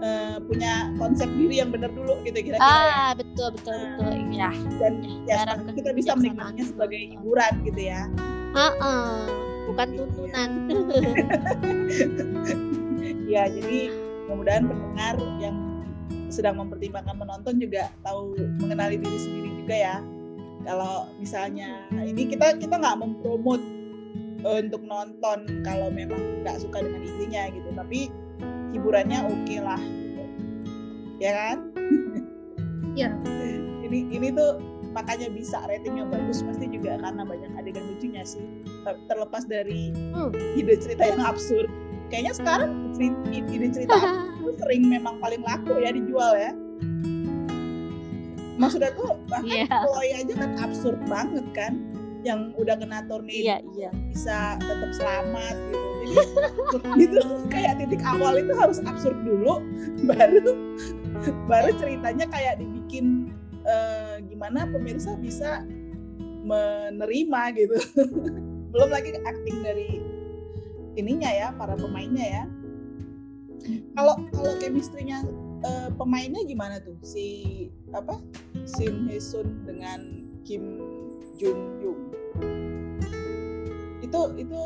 eh, 0.00 0.36
punya 0.44 0.88
konsep 0.96 1.28
diri 1.36 1.60
yang 1.60 1.70
benar 1.70 1.92
dulu 1.92 2.20
gitu 2.24 2.40
kira-kira. 2.40 2.58
Ya. 2.58 2.68
ah 2.68 3.10
betul 3.14 3.48
betul 3.54 3.76
betul. 3.76 4.12
Iya. 4.32 4.50
dan 4.80 4.92
ya 5.28 5.34
cara 5.44 5.52
sekarang 5.60 5.76
kita 5.76 5.90
bisa 5.96 6.10
menikmatinya 6.16 6.64
sebagai 6.66 7.00
hiburan 7.14 7.52
gitu 7.68 7.80
ya. 7.80 8.02
Heeh, 8.56 9.10
bukan 9.70 9.88
tuntunan. 9.96 10.50
Ya 13.30 13.46
jadi 13.46 13.94
mudah-mudahan 14.26 14.66
pendengar 14.66 15.14
yang 15.38 15.54
sedang 16.34 16.58
mempertimbangkan 16.58 17.14
menonton 17.14 17.62
juga 17.62 17.94
tahu 18.02 18.34
mengenali 18.58 18.98
diri 18.98 19.18
sendiri 19.22 19.50
juga 19.62 19.76
ya. 19.78 19.96
Kalau 20.66 21.06
misalnya 21.22 21.86
ini 21.94 22.26
kita 22.26 22.58
kita 22.58 22.74
nggak 22.74 22.98
mempromot 22.98 23.62
untuk 24.42 24.82
nonton 24.82 25.62
kalau 25.62 25.88
memang 25.94 26.18
nggak 26.42 26.58
suka 26.58 26.80
dengan 26.82 27.06
isinya 27.06 27.42
gitu 27.52 27.68
tapi 27.76 28.10
hiburannya 28.70 29.18
oke 29.24 29.56
lah 29.58 29.80
gitu. 29.80 30.22
ya 31.18 31.32
kan 31.32 31.58
Iya. 32.90 33.08
ini 33.82 34.10
ini 34.10 34.28
tuh 34.30 34.58
makanya 34.90 35.30
bisa 35.30 35.62
ratingnya 35.62 36.02
bagus 36.04 36.42
pasti 36.42 36.66
juga 36.66 36.98
karena 36.98 37.22
banyak 37.22 37.50
adegan 37.54 37.86
lucunya 37.86 38.22
sih 38.22 38.42
terlepas 39.06 39.44
dari 39.44 39.94
Hmm. 40.10 40.34
ide 40.52 40.74
cerita 40.76 41.06
yang 41.06 41.22
absurd 41.22 41.70
kayaknya 42.08 42.34
sekarang 42.34 42.70
ceri- 42.92 43.14
ide 43.30 43.68
cerita 43.70 43.94
absurd 44.34 44.58
sering 44.58 44.82
memang 44.84 45.18
paling 45.18 45.40
laku 45.40 45.78
ya 45.78 45.90
dijual 45.90 46.34
ya 46.34 46.50
maksudnya 48.56 48.92
tuh 48.92 49.16
bahkan. 49.24 49.64
Chloe 49.64 50.10
aja 50.12 50.34
kan 50.36 50.50
absurd 50.60 50.98
banget 51.06 51.46
kan 51.52 51.72
yang 52.20 52.52
udah 52.56 52.76
kena 52.76 53.04
tornado 53.08 53.32
iya 53.32 53.58
iya. 53.76 53.90
bisa 54.12 54.60
tetap 54.60 54.90
selamat 54.92 55.56
gitu. 55.56 55.86
Jadi 56.00 56.14
itu 57.08 57.20
kayak 57.48 57.72
titik 57.80 58.02
awal 58.04 58.36
itu 58.36 58.52
harus 58.56 58.78
absurd 58.84 59.16
dulu 59.24 59.64
baru 60.08 60.52
baru 61.48 61.70
ceritanya 61.80 62.28
kayak 62.28 62.60
dibikin 62.60 63.32
eh, 63.64 64.20
gimana 64.28 64.68
pemirsa 64.68 65.16
bisa 65.16 65.64
menerima 66.44 67.40
gitu. 67.56 67.76
Belum 68.72 68.88
lagi 68.92 69.16
acting 69.26 69.58
dari 69.64 69.98
ininya 70.94 71.30
ya 71.30 71.48
para 71.56 71.74
pemainnya 71.76 72.26
ya. 72.26 72.44
Kalau 73.96 74.16
kalau 74.32 74.52
chemistry-nya 74.60 75.24
eh, 75.64 75.88
pemainnya 75.96 76.44
gimana 76.44 76.80
tuh? 76.84 76.96
Si 77.00 77.68
apa? 77.96 78.20
Shin 78.64 79.08
Hye 79.08 79.20
Sun 79.20 79.64
dengan 79.64 80.28
Kim 80.44 80.80
Jun 81.40 81.56
Young 81.80 82.00
itu 84.04 84.20
itu 84.36 84.60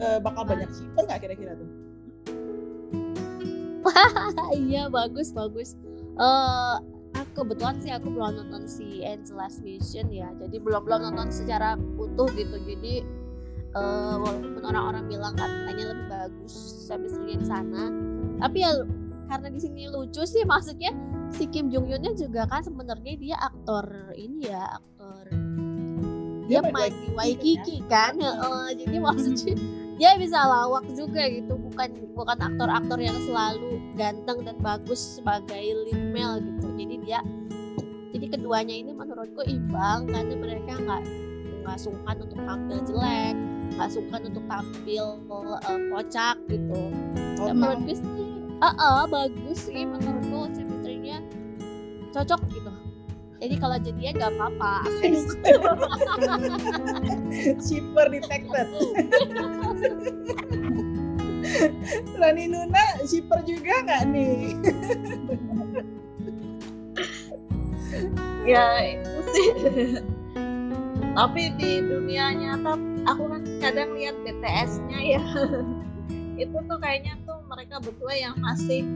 eh, 0.00 0.18
bakal 0.24 0.48
banyak 0.48 0.70
shipper 0.72 1.04
nggak 1.04 1.20
kira-kira 1.28 1.52
tuh? 1.58 1.68
Iya 4.56 4.88
bagus 4.88 5.32
bagus. 5.34 5.76
Eh 6.16 6.76
aku 7.16 7.44
kebetulan 7.44 7.76
sih 7.82 7.92
aku 7.92 8.08
belum 8.12 8.38
nonton 8.38 8.64
si 8.64 9.02
Angela's 9.04 9.60
Mission 9.60 10.08
ya. 10.08 10.30
Jadi 10.40 10.56
belum 10.62 10.86
belum 10.86 11.10
nonton 11.10 11.28
secara 11.34 11.76
utuh 11.98 12.28
gitu. 12.32 12.56
Jadi 12.64 13.04
eh 13.70 14.14
walaupun 14.18 14.62
orang-orang 14.64 15.04
bilang 15.06 15.34
katanya 15.36 15.84
lebih 15.94 16.06
bagus 16.08 16.86
chemistry 16.86 17.36
di 17.36 17.46
sana. 17.46 17.92
Tapi 18.40 18.64
ya 18.64 18.72
karena 19.30 19.48
di 19.52 19.60
sini 19.62 19.86
lucu 19.86 20.22
sih 20.26 20.42
maksudnya 20.42 20.90
si 21.30 21.46
Kim 21.46 21.70
Jong 21.70 21.86
Hyunnya 21.86 22.18
juga 22.18 22.50
kan 22.50 22.66
sebenarnya 22.66 23.14
dia 23.14 23.36
aktor 23.38 23.86
ini 24.18 24.50
ya 24.50 24.74
aktor 24.74 25.30
dia 26.50 26.60
main 26.66 26.90
di 26.90 27.08
Waikiki 27.14 27.14
Waikiki 27.14 27.76
kan? 27.86 28.18
Heeh, 28.18 28.66
jadi 28.82 28.96
maksudnya 28.98 29.54
dia 30.02 30.10
bisa 30.18 30.38
lawak 30.42 30.84
juga 30.98 31.22
gitu. 31.30 31.54
Bukan 31.54 31.88
bukan 32.18 32.38
aktor-aktor 32.42 32.98
yang 32.98 33.14
selalu 33.22 33.78
ganteng 33.94 34.42
dan 34.42 34.56
bagus 34.58 35.22
sebagai 35.22 35.62
lead 35.86 36.02
male 36.10 36.42
gitu. 36.42 36.66
Jadi 36.74 36.94
dia 37.06 37.22
jadi 38.10 38.26
keduanya 38.34 38.74
ini 38.74 38.90
menurutku 38.90 39.46
imbang 39.46 40.10
karena 40.10 40.34
mereka 40.34 40.74
nggak 40.74 41.02
nggak 41.62 41.78
sungkan 41.78 42.18
untuk 42.18 42.40
tampil 42.42 42.78
jelek 42.82 43.36
nggak 43.70 43.90
sungkan 43.94 44.20
untuk 44.26 44.44
tampil 44.50 45.04
eh, 45.62 45.80
kocak 45.94 46.36
gitu. 46.50 46.82
Dan 47.38 47.54
menurutku 47.62 47.94
sih 47.94 48.26
ah 48.60 48.76
ah, 48.76 49.02
bagus 49.08 49.70
sih 49.70 49.88
menurutku 49.88 50.52
chemistry-nya 50.52 51.24
cocok 52.12 52.40
gitu 52.52 52.89
jadi 53.40 53.54
kalau 53.56 53.80
jadian 53.80 54.20
nggak 54.20 54.32
apa-apa 54.36 54.84
shipper 57.64 58.06
detected 58.12 58.68
Rani 62.20 62.44
Nuna 62.46 62.84
shipper 63.08 63.40
juga 63.42 63.82
nggak 63.82 64.02
nih? 64.12 64.54
Ya 68.46 68.66
itu 68.86 69.12
sih. 69.34 69.50
Tapi 71.10 71.42
di 71.58 71.82
dunia 71.82 72.32
nyata 72.32 72.78
aku 73.08 73.22
kan 73.28 73.42
kadang 73.58 73.90
lihat 73.98 74.14
BTS-nya 74.22 75.00
ya. 75.18 75.22
Itu 76.40 76.56
tuh 76.64 76.78
kayaknya 76.80 77.18
tuh 77.28 77.42
mereka 77.50 77.82
berdua 77.82 78.14
yang 78.16 78.36
masih 78.40 78.86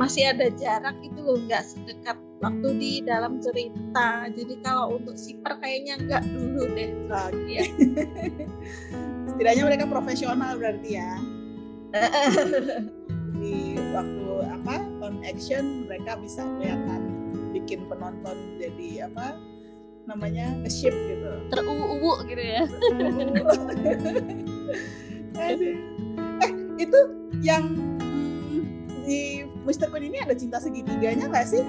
masih 0.00 0.32
ada 0.32 0.48
jarak 0.56 0.96
itu 1.04 1.20
loh 1.20 1.36
nggak 1.44 1.64
sedekat 1.64 2.16
waktu 2.42 2.68
di 2.80 2.92
dalam 3.04 3.38
cerita. 3.38 4.26
Jadi 4.32 4.54
kalau 4.64 4.98
untuk 4.98 5.14
siper 5.14 5.56
kayaknya 5.62 6.00
nggak 6.00 6.24
dulu 6.32 6.62
deh 6.74 6.90
Oke. 7.12 7.60
setidaknya 9.32 9.62
mereka 9.64 9.84
profesional 9.88 10.54
berarti 10.60 10.90
ya. 11.00 11.12
Di 13.42 13.74
waktu 13.90 14.32
apa 14.48 14.76
on 15.02 15.18
action 15.26 15.88
mereka 15.88 16.14
bisa 16.20 16.46
kelihatan 16.56 17.00
bikin 17.52 17.84
penonton 17.90 18.36
jadi 18.60 19.10
apa 19.10 19.34
namanya 20.06 20.54
ship 20.70 20.94
gitu. 20.94 21.32
Teruwu 21.50 22.22
gitu 22.26 22.42
ya. 22.42 22.64
Aduh. 25.32 25.76
eh 26.44 26.52
itu 26.76 27.00
yang 27.40 27.72
hmm, 27.98 28.62
di 29.02 29.48
Mr. 29.62 29.86
Queen 29.90 30.10
ini 30.10 30.18
ada 30.22 30.34
cinta 30.34 30.58
segitiganya 30.58 31.30
nggak 31.30 31.46
sih 31.46 31.64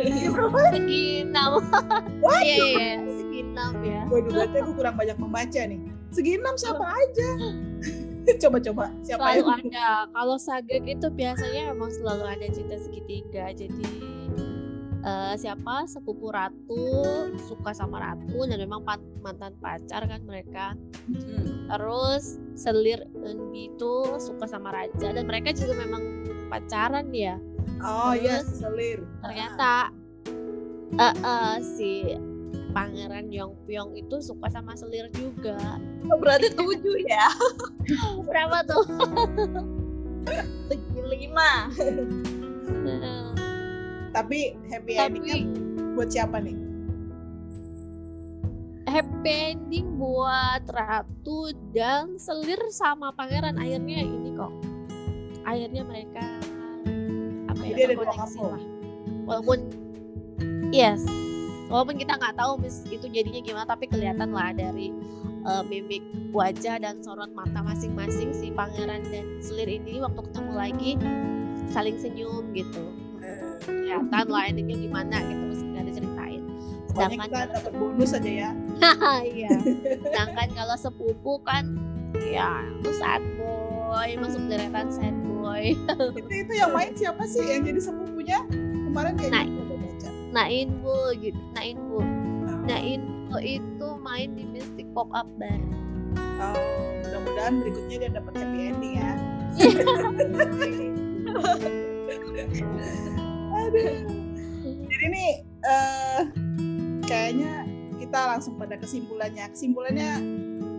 Iya 0.00 0.28
berapa 0.34 0.58
segi 0.74 1.04
nama 1.28 1.60
iya 2.42 2.56
iya 2.58 2.66
iya 2.66 2.94
segi 3.06 3.38
enam 3.46 3.72
ya. 3.84 4.02
Waduh, 4.10 4.30
berarti 4.34 4.56
aku 4.58 4.72
kurang 4.74 4.94
banyak 4.98 5.16
membaca 5.18 5.60
nih. 5.62 5.80
Segi 6.10 6.30
enam 6.38 6.54
siapa 6.58 6.82
aja? 6.82 7.28
Coba-coba 8.42 8.90
siapa 9.02 9.22
Selalu 9.22 9.38
yang 9.38 9.70
ada. 9.70 9.90
Kalau 10.10 10.36
sagek 10.38 10.84
itu 10.86 11.06
biasanya 11.14 11.62
emang 11.70 11.90
selalu 11.94 12.24
ada 12.26 12.46
cinta 12.50 12.76
segitiga. 12.78 13.54
Jadi 13.54 13.86
eh, 15.04 15.34
siapa 15.36 15.84
sepupu 15.88 16.32
ratu 16.32 16.84
suka 17.48 17.72
sama 17.72 18.00
ratu 18.00 18.44
dan 18.44 18.58
memang 18.60 18.84
mantan 19.24 19.56
pacar 19.60 20.04
kan 20.04 20.20
mereka. 20.24 20.76
Hmm. 21.08 21.68
Terus 21.70 22.40
selir 22.58 23.06
Enbi 23.24 23.70
itu 23.72 23.94
suka 24.20 24.44
sama 24.44 24.74
raja 24.74 25.12
dan 25.14 25.24
mereka 25.24 25.54
juga 25.56 25.74
memang 25.78 26.26
pacaran 26.50 27.08
ya. 27.14 27.38
Oh 27.80 28.12
iya, 28.12 28.44
Terus, 28.44 28.60
selir. 28.60 28.98
Ternyata 29.24 29.94
eh, 30.98 31.14
eh, 31.16 31.56
si 31.62 31.92
Pangeran 32.70 33.34
Yongpyong 33.34 33.98
itu 33.98 34.22
suka 34.22 34.46
sama 34.52 34.78
selir 34.78 35.10
juga. 35.16 35.58
Oh, 36.06 36.18
berarti 36.18 36.54
tujuh 36.54 37.02
ya 37.06 37.28
Berapa 38.28 38.62
tuh? 38.66 38.84
lima 41.10 41.66
Tapi 44.10 44.58
happy 44.68 44.92
Tapi 44.98 45.18
endingnya 45.18 45.38
buat 45.94 46.08
siapa 46.10 46.42
nih? 46.42 46.70
happy 48.90 49.54
ending 49.54 49.94
buat 49.96 50.66
Ratu 50.66 51.54
dan 51.70 52.18
Selir 52.18 52.58
sama 52.74 53.14
Pangeran 53.14 53.54
akhirnya 53.54 54.02
ini 54.02 54.34
kok. 54.34 54.50
Akhirnya 55.46 55.82
mereka 55.86 56.24
apa 57.46 57.62
ya 57.62 57.74
Jadi 57.78 57.80
ada 57.86 57.94
dua 57.94 58.04
terkoneksi 58.10 58.18
kampung. 58.18 58.50
lah. 58.50 58.62
Walaupun 59.30 59.58
yes, 60.74 61.00
walaupun 61.70 61.96
kita 62.02 62.18
nggak 62.18 62.34
tahu 62.34 62.52
mis 62.58 62.82
itu 62.90 63.06
jadinya 63.14 63.40
gimana 63.40 63.66
tapi 63.70 63.86
kelihatan 63.86 64.34
lah 64.34 64.50
dari 64.50 64.90
eh, 65.46 65.62
mimik 65.70 66.02
wajah 66.34 66.82
dan 66.82 66.98
sorot 66.98 67.30
mata 67.30 67.62
masing-masing 67.62 68.34
si 68.34 68.50
Pangeran 68.50 69.06
dan 69.06 69.38
Selir 69.38 69.70
ini 69.70 70.02
waktu 70.02 70.18
ketemu 70.30 70.52
lagi 70.58 70.92
saling 71.70 71.94
senyum 71.94 72.50
gitu. 72.58 72.90
Kelihatan 73.60 74.26
lah 74.26 74.42
endingnya 74.44 74.76
gimana 74.78 75.16
gitu 75.22 75.42
mesti 75.46 75.64
nggak 75.66 75.84
diceritain. 75.86 76.42
Pokoknya 76.86 76.90
Sedangkan 76.90 77.18
kita 77.22 77.36
kalau 77.36 77.54
dapat 77.54 77.72
bonus 77.76 78.10
aja 78.12 78.30
ya. 78.30 78.50
iya. 79.38 79.50
Sedangkan 80.00 80.48
kalau 80.52 80.76
sepupu 80.76 81.32
kan 81.42 81.64
ya 82.20 82.50
itu 82.76 82.90
sad 82.94 83.22
boy, 83.38 84.10
masuk 84.16 84.42
deretan 84.46 84.88
sad 84.88 85.16
boy. 85.30 85.72
itu 86.18 86.32
itu 86.32 86.52
yang 86.52 86.70
main 86.70 86.92
siapa 86.92 87.22
sih 87.24 87.44
yang 87.44 87.62
jadi 87.62 87.80
sepupunya? 87.80 88.38
Kemarin 88.90 89.14
kayaknya 89.14 89.38
Nah. 89.38 89.46
udah 89.46 89.76
baca. 89.78 90.08
Nainbu 90.30 90.98
gitu. 91.18 91.40
Nainbu. 91.54 91.98
Nah, 92.42 92.58
Nainbu 92.66 93.36
itu 93.38 93.88
main 94.02 94.34
di 94.34 94.42
Mystic 94.44 94.86
Pop 94.90 95.10
Up 95.10 95.26
Bar. 95.38 95.58
oh, 96.40 96.58
mudah-mudahan 97.04 97.54
berikutnya 97.60 97.96
dia 98.00 98.10
dapat 98.10 98.32
happy 98.34 98.58
ending 98.66 98.94
ya. 98.98 99.10
Aduh. 103.66 103.96
Jadi 104.90 105.06
nih 105.12 105.30
eh 105.44 106.22
kayaknya 107.04 107.68
kita 108.00 108.20
langsung 108.36 108.56
pada 108.56 108.80
kesimpulannya. 108.80 109.44
Kesimpulannya 109.52 110.10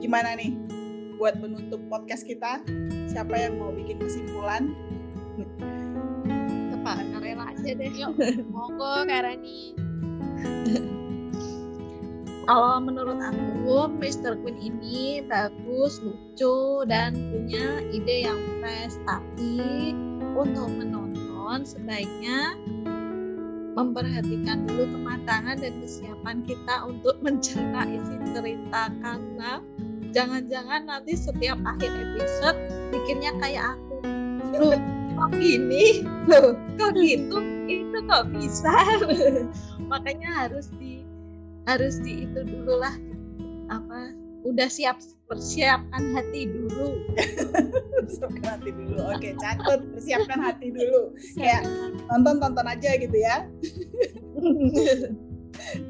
gimana 0.02 0.34
nih 0.34 0.58
buat 1.22 1.38
menutup 1.38 1.80
podcast 1.88 2.26
kita? 2.26 2.66
Siapa 3.12 3.38
yang 3.38 3.62
mau 3.62 3.70
bikin 3.70 4.02
kesimpulan? 4.02 4.74
apa 6.82 6.98
karela 7.14 7.46
aja 7.54 7.78
deh 7.78 7.94
Yuk, 7.94 8.18
monggo 8.50 9.06
Karani. 9.06 9.78
kalau 12.50 12.82
menurut 12.82 13.22
aku 13.22 13.86
Mr. 14.02 14.42
Queen 14.42 14.58
ini 14.58 15.22
bagus 15.30 16.02
lucu 16.02 16.82
dan 16.90 17.14
punya 17.14 17.86
ide 17.94 18.26
yang 18.26 18.42
fresh 18.58 18.98
tapi 19.06 19.94
untuk 20.34 20.74
sebaiknya 21.68 22.56
memperhatikan 23.76 24.68
dulu 24.68 24.88
kematangan 24.96 25.60
dan 25.60 25.74
kesiapan 25.84 26.38
kita 26.48 26.76
untuk 26.88 27.20
mencerna 27.26 27.88
isi 27.88 28.16
cerita 28.32 28.92
karena 29.04 29.52
jangan-jangan 30.12 30.88
nanti 30.88 31.16
setiap 31.16 31.60
akhir 31.64 31.92
episode 31.92 32.58
bikinnya 32.92 33.32
kayak 33.40 33.76
aku. 33.76 33.96
Loh 34.56 34.80
kok 35.20 35.32
gini? 35.40 36.04
Loh 36.28 36.56
kok 36.80 36.96
gitu? 37.00 37.40
Itu 37.68 37.98
kok 38.08 38.32
bisa? 38.36 38.76
Makanya 39.92 40.48
harus 40.48 40.72
di 40.80 41.04
harus 41.70 42.02
di 42.02 42.26
itu 42.26 42.42
dulu 42.42 42.82
lah 42.82 42.96
apa 43.72 44.21
udah 44.42 44.68
siap 44.68 44.98
persiapkan 45.30 46.12
hati 46.18 46.50
dulu 46.50 46.98
Persiapkan 48.02 48.44
hati 48.58 48.70
dulu. 48.74 48.98
Oke, 49.14 49.30
catat. 49.38 49.80
Persiapkan 49.94 50.40
hati 50.42 50.68
dulu. 50.74 51.14
Kayak 51.38 51.64
nonton 52.10 52.42
tonton 52.42 52.68
aja 52.68 52.98
gitu 52.98 53.14
ya. 53.14 53.46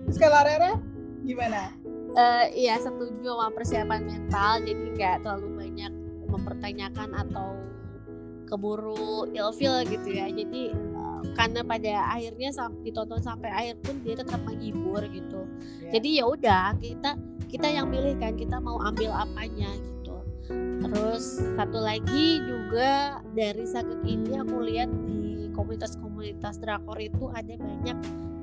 Terus 0.06 0.18
kalau 0.20 0.44
Rera 0.44 0.76
gimana? 1.24 1.72
Eh, 2.12 2.68
iya 2.68 2.76
setuju 2.78 3.24
sama 3.24 3.56
persiapan 3.56 4.04
mental 4.04 4.54
jadi 4.68 4.84
nggak 5.00 5.16
terlalu 5.24 5.50
banyak 5.64 5.92
mempertanyakan 6.28 7.10
atau 7.16 7.56
keburu 8.52 9.32
ilfil 9.32 9.80
gitu 9.88 10.10
ya 10.12 10.28
jadi 10.28 10.76
eh, 10.76 11.22
karena 11.40 11.64
pada 11.64 12.12
akhirnya 12.12 12.52
ditonton 12.84 13.24
sampai 13.24 13.48
akhir 13.48 13.80
pun 13.88 14.04
dia 14.04 14.20
tetap 14.20 14.44
menghibur 14.44 15.00
gitu 15.08 15.48
Ya. 15.88 15.98
jadi 15.98 16.10
ya 16.20 16.26
udah 16.28 16.66
kita 16.84 17.16
kita 17.52 17.68
yang 17.68 17.88
milih 17.88 18.16
kan 18.16 18.34
kita 18.34 18.58
mau 18.58 18.80
ambil 18.80 19.12
apanya 19.12 19.70
gitu 19.76 20.16
terus 20.82 21.24
satu 21.54 21.78
lagi 21.78 22.40
juga 22.42 23.20
dari 23.32 23.64
sagek 23.64 24.02
ini 24.04 24.40
aku 24.40 24.56
lihat 24.64 24.90
di 25.06 25.52
komunitas-komunitas 25.52 26.58
drakor 26.58 26.98
itu 26.98 27.28
ada 27.30 27.54
banyak 27.54 27.98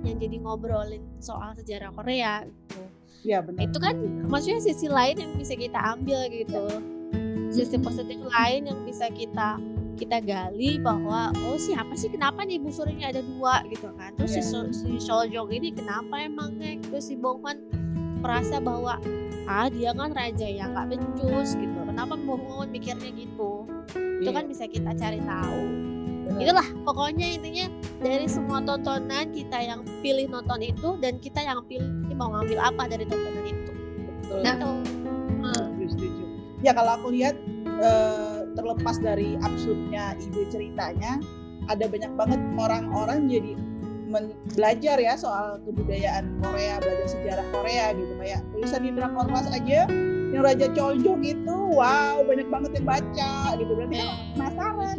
yang 0.04 0.16
jadi 0.16 0.36
ngobrolin 0.38 1.02
soal 1.18 1.52
sejarah 1.52 1.90
Korea 1.90 2.44
gitu 2.44 2.80
Iya 3.26 3.42
benar. 3.42 3.66
itu 3.66 3.78
kan 3.82 3.96
maksudnya 4.30 4.60
sisi 4.62 4.86
lain 4.86 5.16
yang 5.18 5.32
bisa 5.34 5.58
kita 5.58 5.80
ambil 5.80 6.30
gitu 6.30 6.62
sisi 7.50 7.74
positif 7.80 8.20
lain 8.22 8.68
yang 8.68 8.78
bisa 8.86 9.10
kita 9.10 9.58
kita 9.98 10.22
gali 10.22 10.78
bahwa 10.78 11.34
oh 11.42 11.58
siapa 11.58 11.98
sih 11.98 12.06
kenapa 12.06 12.46
nih 12.46 12.62
busurnya 12.62 13.10
ada 13.10 13.18
dua 13.18 13.66
gitu 13.66 13.90
kan 13.98 14.14
terus 14.14 14.30
si, 14.30 14.38
Iya. 14.38 14.46
So- 14.46 14.70
si 14.70 14.88
Soljong 15.02 15.50
ini 15.50 15.74
kenapa 15.74 16.22
emangnya 16.22 16.78
terus 16.86 17.10
si 17.10 17.18
Bongman 17.18 17.58
merasa 18.20 18.58
bahwa 18.58 18.98
ah 19.48 19.68
dia 19.72 19.96
kan 19.96 20.12
raja 20.12 20.44
yang 20.44 20.76
nggak 20.76 20.98
becus 20.98 21.56
gitu. 21.56 21.78
Kenapa 21.88 22.14
Bongman 22.14 22.68
mikirnya 22.68 23.10
gitu? 23.14 23.64
Itu 24.20 24.30
kan 24.30 24.44
bisa 24.46 24.68
kita 24.68 24.92
cari 24.94 25.20
tahu. 25.24 25.62
Itulah 26.36 26.68
pokoknya 26.84 27.40
intinya 27.40 27.66
dari 28.04 28.28
semua 28.28 28.60
tontonan 28.60 29.32
kita 29.32 29.58
yang 29.58 29.80
pilih 30.04 30.28
nonton 30.28 30.60
itu 30.60 31.00
dan 31.00 31.16
kita 31.18 31.40
yang 31.40 31.64
pilih 31.64 31.88
mau 32.14 32.28
ngambil 32.36 32.58
apa 32.60 32.82
dari 32.92 33.08
tontonan 33.08 33.46
itu. 33.48 33.72
Betul. 34.28 34.40
Nah, 34.44 34.54
Gitu. 34.54 34.70
Setuju, 35.48 35.84
setuju. 35.88 36.24
Ya 36.60 36.72
kalau 36.74 36.98
aku 36.98 37.08
lihat 37.14 37.34
eh, 37.64 38.38
terlepas 38.58 38.96
dari 38.98 39.38
absurdnya 39.40 40.18
ide 40.18 40.42
ceritanya, 40.50 41.22
ada 41.70 41.84
banyak 41.86 42.12
banget 42.18 42.40
orang-orang 42.58 43.30
jadi 43.30 43.52
belajar 44.56 44.96
ya 44.98 45.14
soal 45.14 45.60
kebudayaan 45.62 46.40
Korea, 46.40 46.80
belajar 46.80 47.06
sejarah 47.08 47.46
Korea 47.52 47.92
gitu. 47.94 48.12
Kayak 48.18 48.40
tulisan 48.52 48.82
di 48.84 48.90
Drakor 48.96 49.28
aja 49.28 49.80
yang 50.28 50.44
Raja 50.44 50.68
Choljong 50.76 51.24
itu 51.24 51.56
wow 51.72 52.20
banyak 52.24 52.48
banget 52.52 52.70
yang 52.80 52.86
baca 52.88 53.32
gitu. 53.56 53.72
Berarti 53.72 53.96
kan 53.96 54.10
penasaran. 54.36 54.98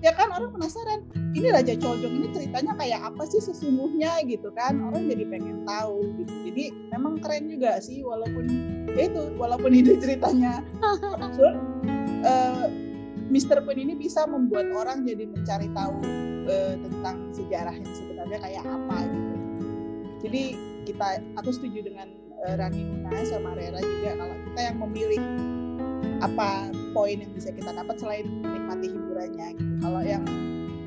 Ya 0.00 0.16
kan 0.16 0.32
orang 0.32 0.48
penasaran 0.56 1.00
ini 1.36 1.52
Raja 1.52 1.76
Choljong 1.76 2.14
ini 2.24 2.26
ceritanya 2.32 2.72
kayak 2.80 3.00
apa 3.04 3.22
sih 3.28 3.40
sesungguhnya 3.44 4.24
gitu 4.24 4.48
kan? 4.56 4.80
Orang 4.80 5.08
jadi 5.12 5.28
pengen 5.28 5.68
tahu 5.68 6.00
gitu. 6.24 6.32
Jadi 6.48 6.64
memang 6.92 7.20
keren 7.20 7.52
juga 7.52 7.80
sih 7.84 8.00
walaupun 8.00 8.48
ya 8.96 9.12
itu 9.12 9.22
walaupun 9.36 9.70
ide 9.78 10.00
ceritanya 10.00 10.64
absurd 11.20 11.56
eh, 12.24 12.66
Mr. 13.30 13.62
Queen 13.62 13.86
ini 13.86 13.94
bisa 13.94 14.26
membuat 14.26 14.66
orang 14.74 15.06
jadi 15.06 15.28
mencari 15.28 15.70
tahu 15.70 16.02
eh, 16.46 16.74
tentang 16.78 17.16
sejarah 17.32 17.74
yang 17.74 17.90
sebenarnya 17.92 18.38
kayak 18.40 18.64
apa 18.64 18.96
gitu 19.06 19.34
jadi 20.20 20.42
kita 20.84 21.06
aku 21.36 21.50
setuju 21.50 21.92
dengan 21.92 22.08
eh, 22.44 22.54
Rani 22.56 22.80
Nuna 22.80 23.20
sama 23.24 23.56
Rera 23.56 23.80
juga 23.80 24.10
kalau 24.16 24.36
kita 24.48 24.60
yang 24.60 24.76
memilih 24.80 25.22
apa 26.20 26.68
poin 26.92 27.16
yang 27.16 27.32
bisa 27.32 27.48
kita 27.52 27.72
dapat 27.72 27.96
selain 27.96 28.28
menikmati 28.44 28.92
hiburannya 28.92 29.56
gitu. 29.56 29.72
Kalau 29.80 30.00
yang 30.04 30.24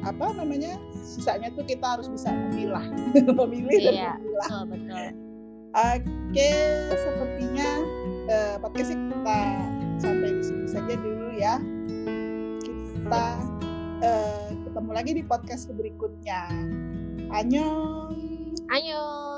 apa 0.06 0.36
namanya 0.36 0.78
sisanya 1.02 1.50
tuh 1.56 1.66
kita 1.66 1.98
harus 1.98 2.06
bisa 2.06 2.30
memilah, 2.30 2.86
memilih 3.42 3.90
dan 3.90 3.94
Iya. 3.94 4.12
memilah. 4.20 4.48
betul 4.50 4.64
betul 4.70 5.06
Oke, 5.74 6.50
sepertinya 6.94 7.70
eh, 8.30 8.56
podcast 8.62 8.94
kita 8.94 9.40
sampai 9.98 10.30
di 10.38 10.44
sini 10.46 10.66
saja 10.70 10.94
dulu 10.94 11.28
ya. 11.34 11.56
Kita 12.94 13.26
eh, 14.06 14.48
ketemu 14.74 14.90
lagi 14.90 15.12
di 15.14 15.22
podcast 15.22 15.70
berikutnya. 15.70 16.50
Annyeong. 17.30 18.58
ayo 18.74 19.33